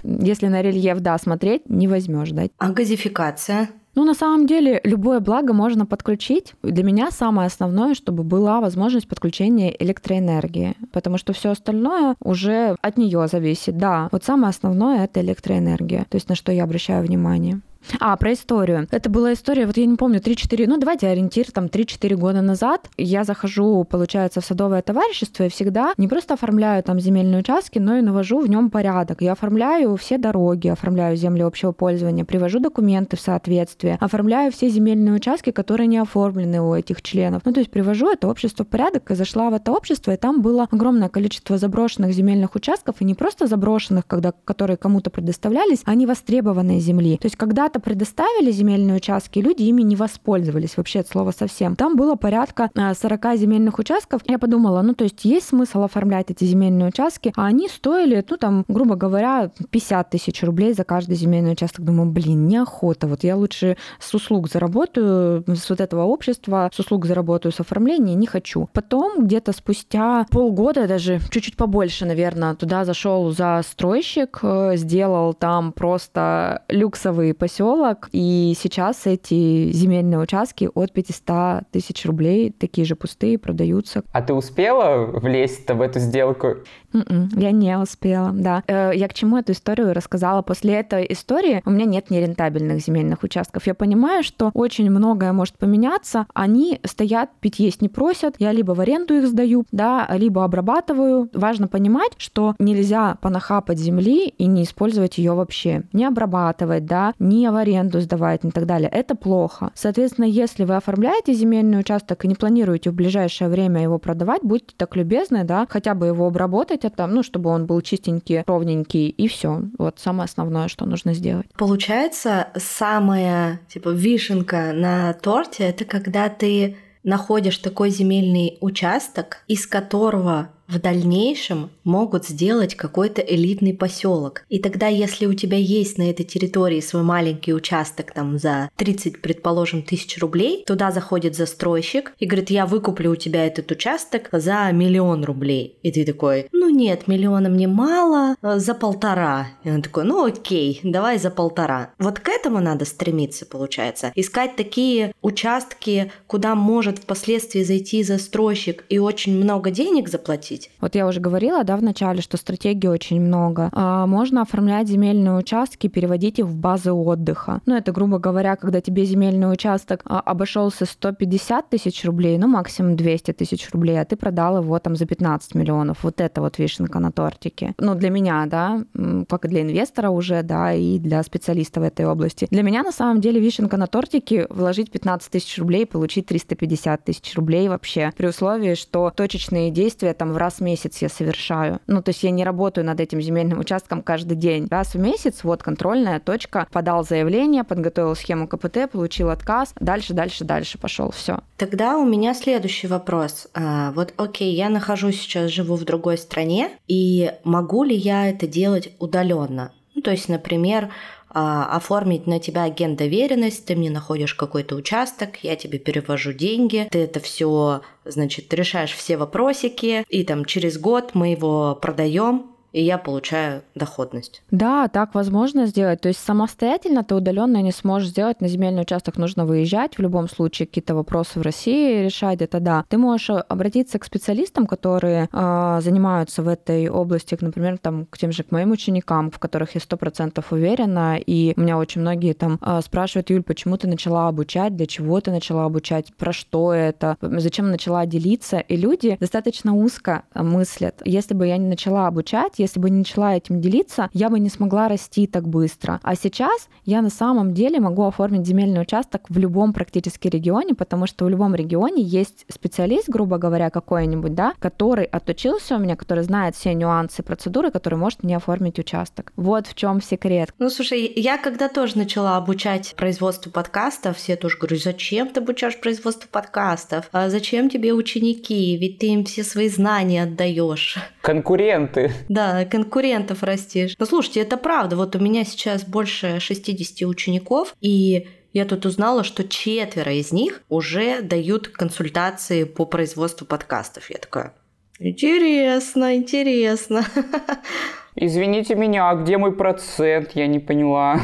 [0.02, 2.42] Если на рельеф, да, смотреть, не возьмешь, да.
[2.58, 3.68] А газификация?
[3.96, 6.54] Ну, на самом деле, любое благо можно подключить.
[6.62, 12.98] Для меня самое основное, чтобы была возможность подключения электроэнергии, потому что все остальное уже от
[12.98, 13.76] нее зависит.
[13.76, 17.60] Да, вот самое основное это электроэнергия, то есть на что я обращаю внимание.
[17.98, 18.86] А, про историю.
[18.90, 22.88] Это была история, вот я не помню, 3-4, ну давайте ориентир, там 3-4 года назад.
[22.96, 27.96] Я захожу, получается, в садовое товарищество и всегда не просто оформляю там земельные участки, но
[27.96, 29.22] и навожу в нем порядок.
[29.22, 35.14] Я оформляю все дороги, оформляю земли общего пользования, привожу документы в соответствие, оформляю все земельные
[35.14, 37.42] участки, которые не оформлены у этих членов.
[37.44, 40.42] Ну, то есть привожу это общество в порядок и зашла в это общество, и там
[40.42, 45.94] было огромное количество заброшенных земельных участков, и не просто заброшенных, когда, которые кому-то предоставлялись, а
[45.94, 47.16] не востребованные земли.
[47.16, 51.76] То есть когда когда-то предоставили земельные участки, люди ими не воспользовались вообще от слова совсем.
[51.76, 54.22] Там было порядка 40 э, земельных участков.
[54.26, 58.36] Я подумала, ну то есть есть смысл оформлять эти земельные участки, а они стоили, ну
[58.36, 61.84] там, грубо говоря, 50 тысяч рублей за каждый земельный участок.
[61.84, 63.06] Думаю, блин, неохота.
[63.06, 68.14] Вот я лучше с услуг заработаю, с вот этого общества, с услуг заработаю, с оформления
[68.14, 68.68] не хочу.
[68.72, 76.62] Потом где-то спустя полгода, даже чуть-чуть побольше, наверное, туда зашел застройщик, э, сделал там просто
[76.68, 83.38] люксовый поселок поселок, и сейчас эти земельные участки от 500 тысяч рублей, такие же пустые,
[83.38, 84.02] продаются.
[84.12, 86.56] А ты успела влезть в эту сделку?
[86.92, 88.62] Mm-mm, м-м, я не успела, да.
[88.66, 90.42] Э, я к чему эту историю рассказала?
[90.42, 93.66] После этой истории у меня нет нерентабельных земельных участков.
[93.66, 96.26] Я понимаю, что очень многое может поменяться.
[96.34, 98.36] Они стоят, пить есть не просят.
[98.38, 101.28] Я либо в аренду их сдаю, да, либо обрабатываю.
[101.34, 105.82] Важно понимать, что нельзя понахапать земли и не использовать ее вообще.
[105.92, 108.88] Не обрабатывать, да, не в аренду сдавать и так далее.
[108.90, 109.70] Это плохо.
[109.74, 114.74] Соответственно, если вы оформляете земельный участок и не планируете в ближайшее время его продавать, будьте
[114.76, 119.28] так любезны, да, хотя бы его обработать, это, ну, чтобы он был чистенький, ровненький, и
[119.28, 119.62] все.
[119.78, 121.46] Вот самое основное, что нужно сделать.
[121.56, 130.50] Получается, самая, типа, вишенка на торте, это когда ты находишь такой земельный участок, из которого
[130.70, 134.44] в дальнейшем могут сделать какой-то элитный поселок.
[134.48, 139.20] И тогда, если у тебя есть на этой территории свой маленький участок там за 30,
[139.20, 144.70] предположим, тысяч рублей, туда заходит застройщик и говорит, я выкуплю у тебя этот участок за
[144.72, 145.78] миллион рублей.
[145.82, 149.48] И ты такой, ну нет, миллиона мне мало, э, за полтора.
[149.64, 151.90] И он такой, ну окей, давай за полтора.
[151.98, 154.12] Вот к этому надо стремиться, получается.
[154.14, 160.70] Искать такие участки, куда может впоследствии зайти застройщик и очень много денег заплатить, оформить?
[160.80, 163.70] Вот я уже говорила, да, в начале, что стратегий очень много.
[163.72, 167.60] А, можно оформлять земельные участки, переводить их в базы отдыха.
[167.66, 172.96] Ну, это, грубо говоря, когда тебе земельный участок а, обошелся 150 тысяч рублей, ну, максимум
[172.96, 176.04] 200 тысяч рублей, а ты продал его там за 15 миллионов.
[176.04, 177.74] Вот это вот вишенка на тортике.
[177.78, 178.84] Ну, для меня, да,
[179.28, 182.46] как и для инвестора уже, да, и для специалиста в этой области.
[182.50, 187.04] Для меня, на самом деле, вишенка на тортике вложить 15 тысяч рублей и получить 350
[187.04, 191.08] тысяч рублей вообще, при условии, что точечные действия там в раз раз в месяц я
[191.08, 191.80] совершаю.
[191.86, 194.66] Ну, то есть я не работаю над этим земельным участком каждый день.
[194.68, 200.44] Раз в месяц, вот контрольная точка, подал заявление, подготовил схему КПТ, получил отказ, дальше, дальше,
[200.44, 201.40] дальше пошел, все.
[201.56, 203.46] Тогда у меня следующий вопрос.
[203.54, 208.48] А, вот, окей, я нахожусь сейчас, живу в другой стране, и могу ли я это
[208.48, 209.70] делать удаленно?
[209.94, 210.90] Ну, то есть, например,
[211.32, 217.00] оформить на тебя агент доверенность, ты мне находишь какой-то участок, я тебе перевожу деньги, ты
[217.00, 222.98] это все, значит, решаешь все вопросики, и там через год мы его продаем, и я
[222.98, 224.42] получаю доходность.
[224.50, 226.00] Да, так возможно сделать.
[226.00, 228.40] То есть самостоятельно ты удаленно не сможешь сделать.
[228.40, 229.98] На земельный участок нужно выезжать.
[229.98, 232.84] В любом случае какие-то вопросы в России решать, это да.
[232.88, 238.32] Ты можешь обратиться к специалистам, которые э, занимаются в этой области, например, там, к тем
[238.32, 241.18] же к моим ученикам, в которых я сто процентов уверена.
[241.18, 245.20] И у меня очень многие там э, спрашивают, Юль, почему ты начала обучать, для чего
[245.20, 248.58] ты начала обучать, про что это, зачем начала делиться.
[248.58, 251.00] И люди достаточно узко мыслят.
[251.04, 254.48] Если бы я не начала обучать, если бы не начала этим делиться, я бы не
[254.48, 256.00] смогла расти так быстро.
[256.02, 261.06] А сейчас я на самом деле могу оформить земельный участок в любом практически регионе, потому
[261.06, 266.24] что в любом регионе есть специалист, грубо говоря, какой-нибудь, да, который отучился у меня, который
[266.24, 269.32] знает все нюансы процедуры, который может мне оформить участок.
[269.36, 270.50] Вот в чем секрет.
[270.58, 275.78] Ну, слушай, я когда тоже начала обучать производству подкастов, все тоже говорят, зачем ты обучаешь
[275.80, 277.08] производству подкастов?
[277.12, 278.76] А зачем тебе ученики?
[278.76, 280.98] Ведь ты им все свои знания отдаешь.
[281.22, 282.12] Конкуренты.
[282.28, 283.94] Да, конкурентов растишь.
[283.98, 284.96] Но слушайте, это правда.
[284.96, 290.62] Вот у меня сейчас больше 60 учеников, и я тут узнала, что четверо из них
[290.68, 294.10] уже дают консультации по производству подкастов.
[294.10, 294.54] Я такая,
[294.98, 297.04] интересно, интересно.
[298.16, 300.32] Извините меня, а где мой процент?
[300.34, 301.20] Я не поняла.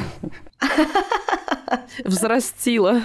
[2.05, 3.03] Взрастила.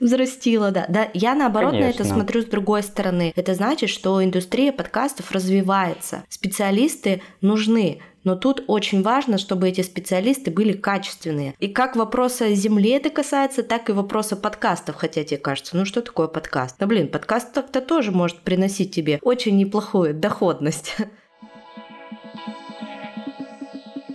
[0.00, 0.86] Взрастила, да.
[0.88, 1.88] Да, я наоборот Конечно.
[1.88, 3.32] на это смотрю с другой стороны.
[3.36, 6.24] Это значит, что индустрия подкастов развивается.
[6.28, 8.00] Специалисты нужны.
[8.24, 11.54] Но тут очень важно, чтобы эти специалисты были качественные.
[11.60, 16.02] И как вопроса земли это касается, так и вопроса подкастов, хотя тебе кажется, ну что
[16.02, 16.74] такое подкаст?
[16.80, 20.96] Да блин, подкаст так-то тоже может приносить тебе очень неплохую доходность.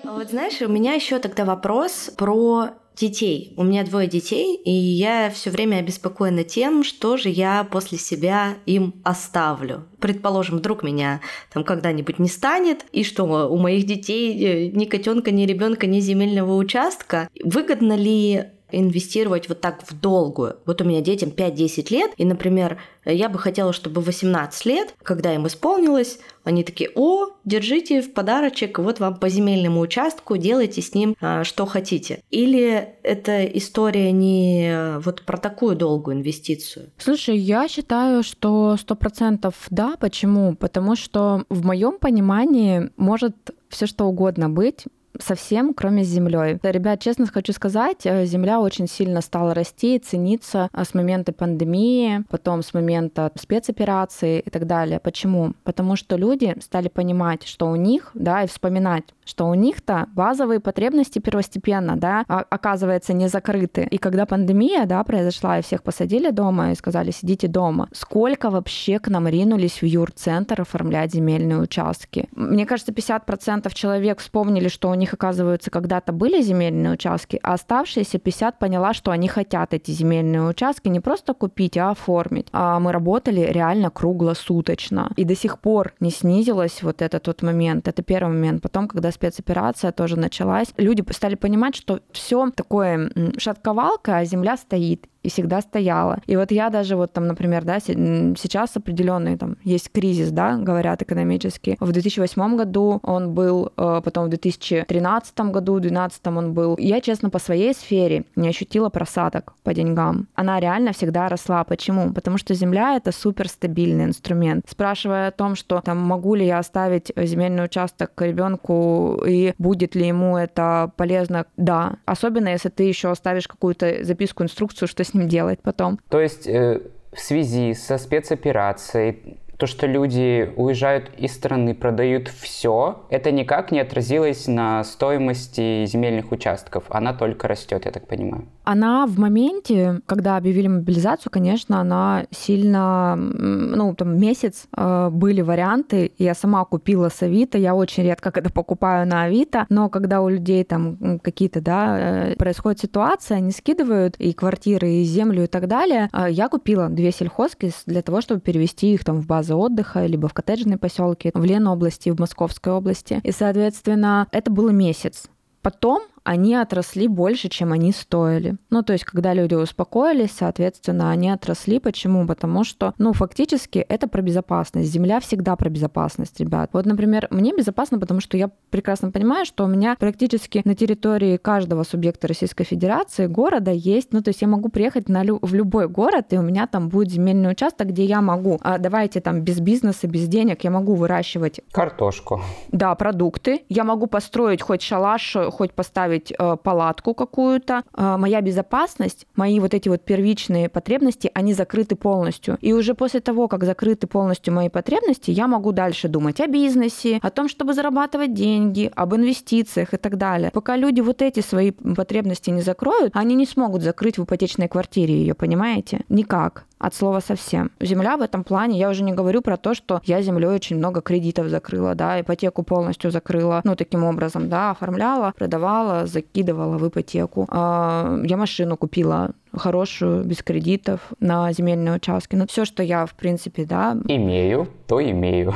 [0.04, 3.54] Вот знаешь, у меня еще тогда вопрос про детей.
[3.58, 8.56] У меня двое детей, и я все время обеспокоена тем, что же я после себя
[8.66, 9.86] им оставлю.
[10.00, 11.22] Предположим, вдруг меня
[11.54, 16.00] там когда-нибудь не станет, и что у моих детей э, ни котенка, ни ребенка, ни
[16.00, 17.30] земельного участка.
[17.44, 20.58] Выгодно ли инвестировать вот так в долгую.
[20.66, 25.34] Вот у меня детям 5-10 лет, и, например, я бы хотела, чтобы 18 лет, когда
[25.34, 30.94] им исполнилось, они такие, о, держите в подарочек, вот вам по земельному участку, делайте с
[30.94, 32.22] ним а, что хотите.
[32.30, 36.92] Или это история не вот про такую долгую инвестицию?
[36.98, 39.96] Слушай, я считаю, что сто процентов да.
[40.00, 40.56] Почему?
[40.56, 43.36] Потому что в моем понимании может
[43.70, 44.86] все что угодно быть
[45.20, 46.60] совсем, кроме землей.
[46.64, 51.32] Ребят, честно хочу сказать, э, земля очень сильно стала расти и цениться э, с момента
[51.34, 55.00] пандемии, потом с момента спецоперации и так далее.
[55.00, 55.54] Почему?
[55.64, 60.60] Потому что люди стали понимать, что у них, да, и вспоминать, что у них-то базовые
[60.60, 63.88] потребности первостепенно, да, а, оказывается, не закрыты.
[63.90, 69.00] И когда пандемия, да, произошла, и всех посадили дома и сказали, сидите дома, сколько вообще
[69.00, 72.28] к нам ринулись в юрцентр оформлять земельные участки?
[72.34, 78.20] Мне кажется, 50% человек вспомнили, что у них, оказывается, когда-то были земельные участки, а оставшиеся
[78.20, 82.48] 50 поняла, что они хотят эти земельные участки не просто купить, а оформить.
[82.52, 85.14] А мы работали реально круглосуточно.
[85.16, 87.88] И до сих пор не снизилось вот этот вот момент.
[87.88, 88.62] Это первый момент.
[88.62, 95.08] Потом, когда спецоперация тоже началась, люди стали понимать, что все такое шатковалка, а земля стоит
[95.24, 96.20] и всегда стояла.
[96.28, 101.02] И вот я даже вот там, например, да, сейчас определенный там есть кризис, да, говорят
[101.02, 101.78] экономически.
[101.80, 106.76] В 2008 году он был, э, потом в 2013 году, в 2012 он был.
[106.80, 110.28] Я, честно, по своей сфере не ощутила просадок по деньгам.
[110.36, 111.64] Она реально всегда росла.
[111.64, 112.14] Почему?
[112.14, 114.66] Потому что земля— это суперстабильный инструмент.
[114.68, 120.08] Спрашивая о том, что там могу ли я оставить земельный участок ребенку и будет ли
[120.08, 121.98] ему это полезно, да.
[122.06, 126.00] Особенно если ты еще оставишь какую-то записку, инструкцию, что с ним делать потом.
[126.10, 126.82] То есть э,
[127.12, 133.80] в связи со спецоперацией то, что люди уезжают из страны, продают все, это никак не
[133.80, 136.86] отразилось на стоимости земельных участков.
[136.90, 138.48] Она только растет, я так понимаю.
[138.64, 146.12] Она в моменте, когда объявили мобилизацию, конечно, она сильно, ну, там, месяц э, были варианты.
[146.18, 150.30] Я сама купила с Авито, я очень редко когда покупаю на Авито, но когда у
[150.30, 155.68] людей там какие-то, да, э, происходит ситуация, они скидывают и квартиры, и землю, и так
[155.68, 160.06] далее, э, я купила две сельхозки для того, чтобы перевести их там в базы отдыха,
[160.06, 163.20] либо в коттеджные поселки в Ленобласти, в Московской области.
[163.24, 165.30] И, соответственно, это было месяц.
[165.62, 168.58] Потом они отросли больше, чем они стоили.
[168.70, 171.80] Ну, то есть, когда люди успокоились, соответственно, они отросли.
[171.80, 172.28] Почему?
[172.28, 174.92] Потому что, ну, фактически это про безопасность.
[174.92, 176.70] Земля всегда про безопасность, ребят.
[176.74, 181.38] Вот, например, мне безопасно, потому что я прекрасно понимаю, что у меня практически на территории
[181.38, 185.54] каждого субъекта Российской Федерации города есть, ну, то есть я могу приехать на лю- в
[185.54, 189.42] любой город, и у меня там будет земельный участок, где я могу, а, давайте там
[189.42, 191.62] без бизнеса, без денег, я могу выращивать...
[191.72, 192.42] Картошку.
[192.72, 193.64] Да, продукты.
[193.70, 197.84] Я могу построить хоть шалаш, хоть поставить поставить э, палатку какую-то.
[197.96, 202.58] Э, моя безопасность, мои вот эти вот первичные потребности, они закрыты полностью.
[202.62, 207.20] И уже после того, как закрыты полностью мои потребности, я могу дальше думать о бизнесе,
[207.22, 210.52] о том, чтобы зарабатывать деньги, об инвестициях и так далее.
[210.54, 215.14] Пока люди вот эти свои потребности не закроют, они не смогут закрыть в ипотечной квартире
[215.14, 216.02] ее, понимаете?
[216.10, 217.72] Никак от слова совсем.
[217.80, 221.02] Земля в этом плане, я уже не говорю про то, что я землей очень много
[221.02, 227.48] кредитов закрыла, да, ипотеку полностью закрыла, ну, таким образом, да, оформляла, продавала, закидывала в ипотеку.
[227.50, 232.36] А, я машину купила хорошую, без кредитов, на земельные участки.
[232.36, 233.98] Ну, все, что я, в принципе, да...
[234.08, 235.54] Имею, то имею.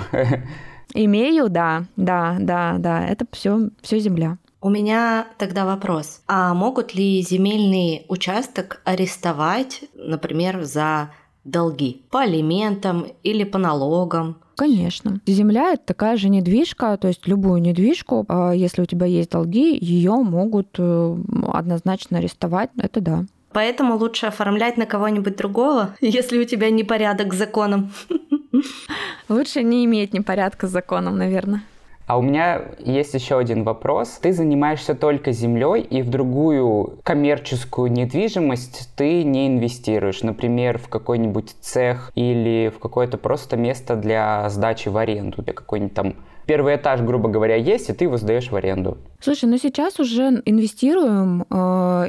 [0.94, 4.38] Имею, да, да, да, да, это все, все земля.
[4.66, 6.24] У меня тогда вопрос.
[6.26, 11.12] А могут ли земельный участок арестовать, например, за
[11.44, 14.38] долги по алиментам или по налогам?
[14.56, 15.20] Конечно.
[15.28, 19.78] Земля это такая же недвижка, то есть любую недвижку, а если у тебя есть долги,
[19.80, 21.18] ее могут э,
[21.54, 22.72] однозначно арестовать.
[22.80, 23.26] Это да.
[23.52, 27.94] Поэтому лучше оформлять на кого-нибудь другого, если у тебя непорядок с законом.
[29.30, 31.62] Лучше не иметь непорядка с законом, наверное.
[32.08, 34.20] А у меня есть еще один вопрос.
[34.22, 41.56] Ты занимаешься только землей и в другую коммерческую недвижимость ты не инвестируешь, например, в какой-нибудь
[41.62, 47.02] цех или в какое-то просто место для сдачи в аренду, для какой-нибудь там первый этаж,
[47.02, 48.98] грубо говоря, есть, и ты его сдаешь в аренду.
[49.26, 51.56] Слушай, ну сейчас уже инвестируем, э,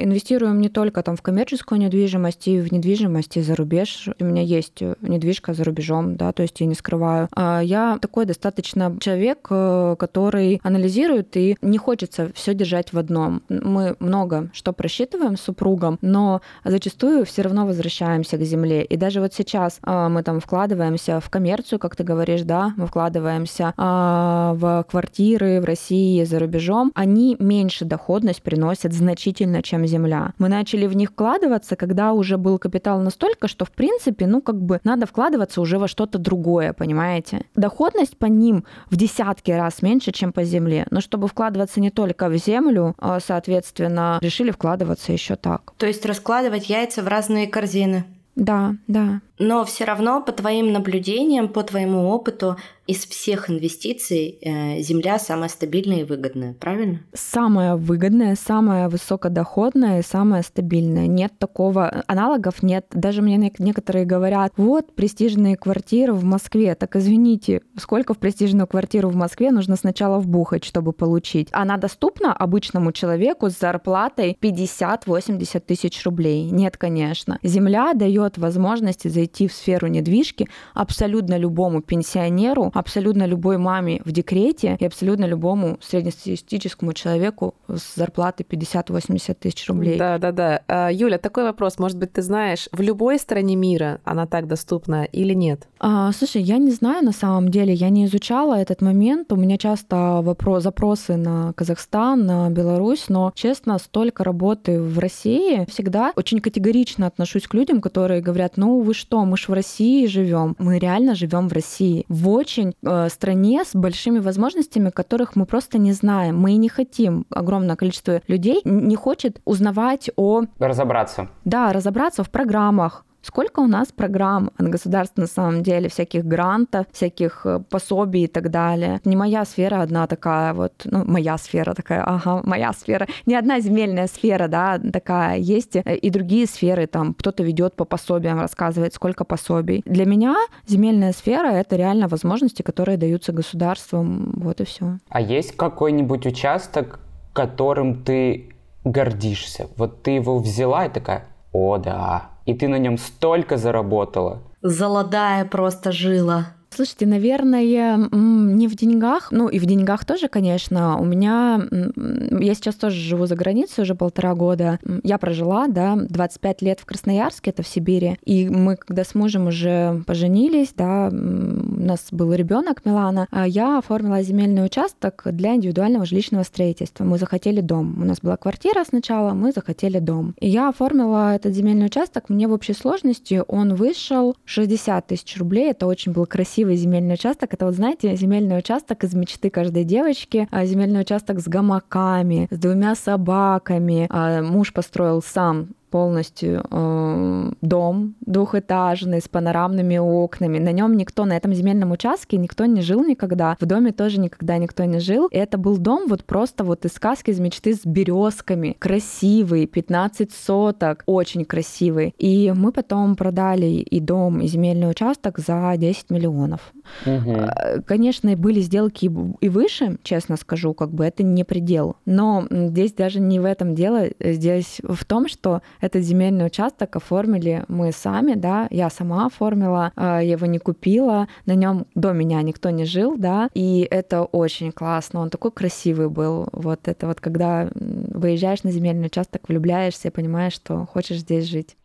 [0.02, 4.10] инвестируем не только там в коммерческую недвижимость и в недвижимость и за рубеж.
[4.20, 7.30] У меня есть недвижка за рубежом, да, то есть я не скрываю.
[7.34, 13.40] А я такой достаточно человек, э, который анализирует и не хочется все держать в одном.
[13.48, 18.84] Мы много что просчитываем с супругом, но зачастую все равно возвращаемся к земле.
[18.84, 22.86] И даже вот сейчас э, мы там вкладываемся в коммерцию, как ты говоришь, да, мы
[22.86, 30.32] вкладываемся э, в квартиры в России, за рубежом, они меньше доходность приносят значительно, чем земля.
[30.38, 34.60] Мы начали в них вкладываться, когда уже был капитал настолько, что в принципе, ну как
[34.60, 37.44] бы надо вкладываться уже во что-то другое, понимаете?
[37.54, 40.86] Доходность по ним в десятки раз меньше, чем по земле.
[40.90, 45.72] Но чтобы вкладываться не только в землю, а, соответственно, решили вкладываться еще так.
[45.76, 48.04] То есть раскладывать яйца в разные корзины.
[48.34, 49.20] Да, да.
[49.38, 52.56] Но все равно по твоим наблюдениям, по твоему опыту,
[52.86, 57.00] из всех инвестиций э, земля самая стабильная и выгодная, правильно?
[57.14, 61.06] Самая выгодная, самая высокодоходная и самая стабильная.
[61.06, 62.86] Нет такого, аналогов нет.
[62.92, 66.74] Даже мне некоторые говорят, вот престижные квартиры в Москве.
[66.74, 71.48] Так извините, сколько в престижную квартиру в Москве нужно сначала вбухать, чтобы получить?
[71.50, 76.50] Она доступна обычному человеку с зарплатой 50-80 тысяч рублей?
[76.50, 77.38] Нет, конечно.
[77.42, 84.76] Земля дает возможность зайти в сферу недвижки абсолютно любому пенсионеру, абсолютно любой маме в декрете
[84.78, 89.98] и абсолютно любому среднестатистическому человеку с зарплатой 50-80 тысяч рублей.
[89.98, 90.60] Да, да, да.
[90.68, 91.78] А, Юля, такой вопрос.
[91.78, 95.68] Может быть, ты знаешь, в любой стране мира она так доступна или нет?
[95.80, 97.74] А, слушай, я не знаю на самом деле.
[97.74, 99.32] Я не изучала этот момент.
[99.32, 105.66] У меня часто вопрос, запросы на Казахстан, на Беларусь, но, честно, столько работы в России
[105.68, 110.06] всегда очень категорично отношусь к людям, которые говорят, ну вы что, мы ж в России
[110.06, 110.56] живем.
[110.58, 112.04] Мы реально живем в России.
[112.08, 116.38] В очень очень э, стране с большими возможностями, которых мы просто не знаем.
[116.38, 117.26] Мы и не хотим.
[117.30, 120.42] Огромное количество людей не хочет узнавать о...
[120.58, 121.28] Разобраться.
[121.44, 126.86] Да, разобраться в программах, Сколько у нас программ от государства на самом деле, всяких грантов,
[126.92, 129.00] всяких э, пособий и так далее.
[129.04, 133.08] Не моя сфера одна такая вот, ну, моя сфера такая, ага, моя сфера.
[133.26, 137.84] Не одна земельная сфера, да, такая есть, э, и другие сферы, там, кто-то ведет по
[137.84, 139.82] пособиям, рассказывает, сколько пособий.
[139.86, 140.36] Для меня
[140.68, 144.98] земельная сфера— это реально возможности, которые даются государством, вот и все.
[145.08, 147.00] А есть какой-нибудь участок,
[147.32, 148.54] которым ты
[148.84, 149.66] гордишься?
[149.76, 154.42] Вот ты его взяла и такая, о, да, и ты на нем столько заработала.
[154.62, 156.55] Золотая просто жила.
[156.68, 160.98] Слушайте, наверное, не в деньгах, ну и в деньгах тоже, конечно.
[160.98, 161.62] У меня,
[161.96, 164.78] я сейчас тоже живу за границей уже полтора года.
[165.02, 168.18] Я прожила, да, 25 лет в Красноярске, это в Сибири.
[168.24, 173.78] И мы, когда с мужем уже поженились, да, у нас был ребенок Милана, а я
[173.78, 177.04] оформила земельный участок для индивидуального жилищного строительства.
[177.04, 178.02] Мы захотели дом.
[178.02, 180.34] У нас была квартира сначала, мы захотели дом.
[180.40, 182.28] И я оформила этот земельный участок.
[182.28, 185.70] Мне в общей сложности он вышел 60 тысяч рублей.
[185.70, 187.52] Это очень был красивый красивый земельный участок.
[187.52, 192.58] Это вот, знаете, земельный участок из мечты каждой девочки, а земельный участок с гамаками, с
[192.58, 194.06] двумя собаками.
[194.08, 200.58] А муж построил сам полностью э, дом двухэтажный с панорамными окнами.
[200.58, 203.56] На нем никто, на этом земельном участке никто не жил никогда.
[203.60, 205.28] В доме тоже никогда никто не жил.
[205.28, 208.76] И это был дом вот просто вот из сказки, из мечты с березками.
[208.78, 212.14] Красивый, 15 соток, очень красивый.
[212.18, 216.72] И мы потом продали и дом, и земельный участок за 10 миллионов.
[217.04, 217.82] Угу.
[217.86, 219.10] Конечно, были сделки
[219.40, 221.96] и выше, честно скажу, как бы это не предел.
[222.04, 224.08] Но здесь даже не в этом дело.
[224.20, 230.20] Здесь в том, что этот земельный участок оформили мы сами, да, я сама оформила, а,
[230.20, 234.72] я его не купила, на нем до меня никто не жил, да, и это очень
[234.72, 236.48] классно, он такой красивый был.
[236.52, 241.76] Вот это вот, когда выезжаешь на земельный участок, влюбляешься и понимаешь, что хочешь здесь жить.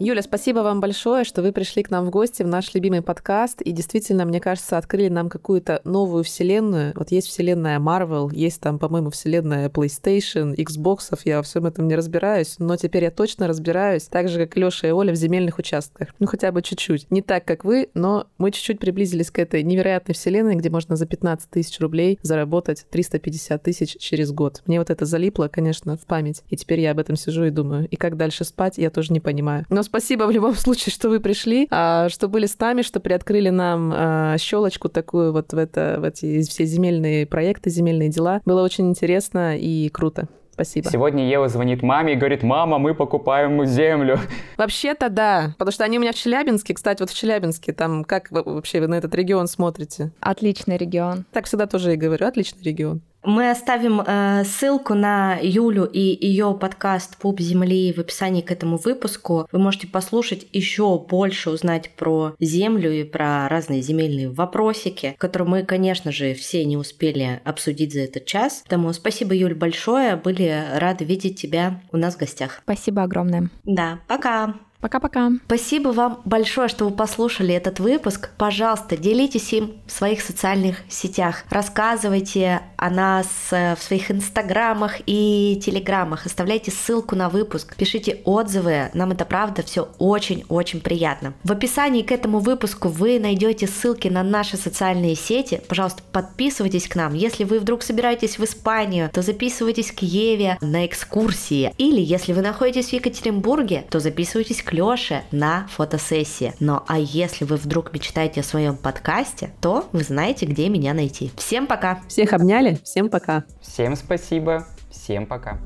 [0.00, 3.62] Юля, спасибо вам большое, что вы пришли к нам в гости в наш любимый подкаст.
[3.62, 6.92] И действительно, мне кажется, открыли нам какую-то новую вселенную.
[6.96, 11.18] Вот есть вселенная Marvel, есть там, по-моему, вселенная PlayStation, Xbox.
[11.24, 14.88] Я во всем этом не разбираюсь, но теперь я точно разбираюсь, так же, как Леша
[14.88, 16.08] и Оля в земельных участках.
[16.18, 17.08] Ну, хотя бы чуть-чуть.
[17.10, 21.06] Не так, как вы, но мы чуть-чуть приблизились к этой невероятной вселенной, где можно за
[21.06, 24.62] 15 тысяч рублей заработать 350 тысяч через год.
[24.66, 26.42] Мне вот это залипло, конечно, в память.
[26.50, 27.86] И теперь я об этом сижу и думаю.
[27.88, 29.64] И как дальше спать, я тоже не понимаю.
[29.70, 33.50] Но спасибо в любом случае, что вы пришли, а, что были с нами, что приоткрыли
[33.50, 38.40] нам а, щелочку такую вот в, это, в эти все земельные проекты, земельные дела.
[38.44, 40.28] Было очень интересно и круто.
[40.54, 40.88] Спасибо.
[40.88, 44.20] Сегодня Ева звонит маме и говорит, мама, мы покупаем землю.
[44.56, 46.74] Вообще-то да, потому что они у меня в Челябинске.
[46.74, 50.12] Кстати, вот в Челябинске, там как вы, вообще вы на этот регион смотрите?
[50.20, 51.24] Отличный регион.
[51.32, 53.02] Так всегда тоже и говорю, отличный регион.
[53.24, 58.76] Мы оставим э, ссылку на Юлю и ее подкаст «Пуп земли» в описании к этому
[58.76, 59.48] выпуску.
[59.50, 65.62] Вы можете послушать еще больше, узнать про землю и про разные земельные вопросики, которые мы,
[65.62, 68.62] конечно же, все не успели обсудить за этот час.
[68.64, 70.16] Поэтому спасибо, Юль, большое.
[70.16, 72.60] Были рады видеть тебя у нас в гостях.
[72.64, 73.48] Спасибо огромное.
[73.64, 74.54] Да, пока.
[74.84, 75.30] Пока-пока.
[75.46, 78.28] Спасибо вам большое, что вы послушали этот выпуск.
[78.36, 81.44] Пожалуйста, делитесь им в своих социальных сетях.
[81.48, 86.26] Рассказывайте о нас э, в своих инстаграмах и телеграмах.
[86.26, 87.74] Оставляйте ссылку на выпуск.
[87.76, 88.90] Пишите отзывы.
[88.92, 91.32] Нам это правда все очень-очень приятно.
[91.44, 95.62] В описании к этому выпуску вы найдете ссылки на наши социальные сети.
[95.66, 97.14] Пожалуйста, подписывайтесь к нам.
[97.14, 101.72] Если вы вдруг собираетесь в Испанию, то записывайтесь к Еве на экскурсии.
[101.78, 106.52] Или если вы находитесь в Екатеринбурге, то записывайтесь к Лёше на фотосессии.
[106.58, 111.30] Ну а если вы вдруг мечтаете о своем подкасте, то вы знаете, где меня найти.
[111.36, 112.00] Всем пока!
[112.08, 113.44] Всех обняли, всем пока.
[113.62, 115.58] Всем спасибо, всем пока.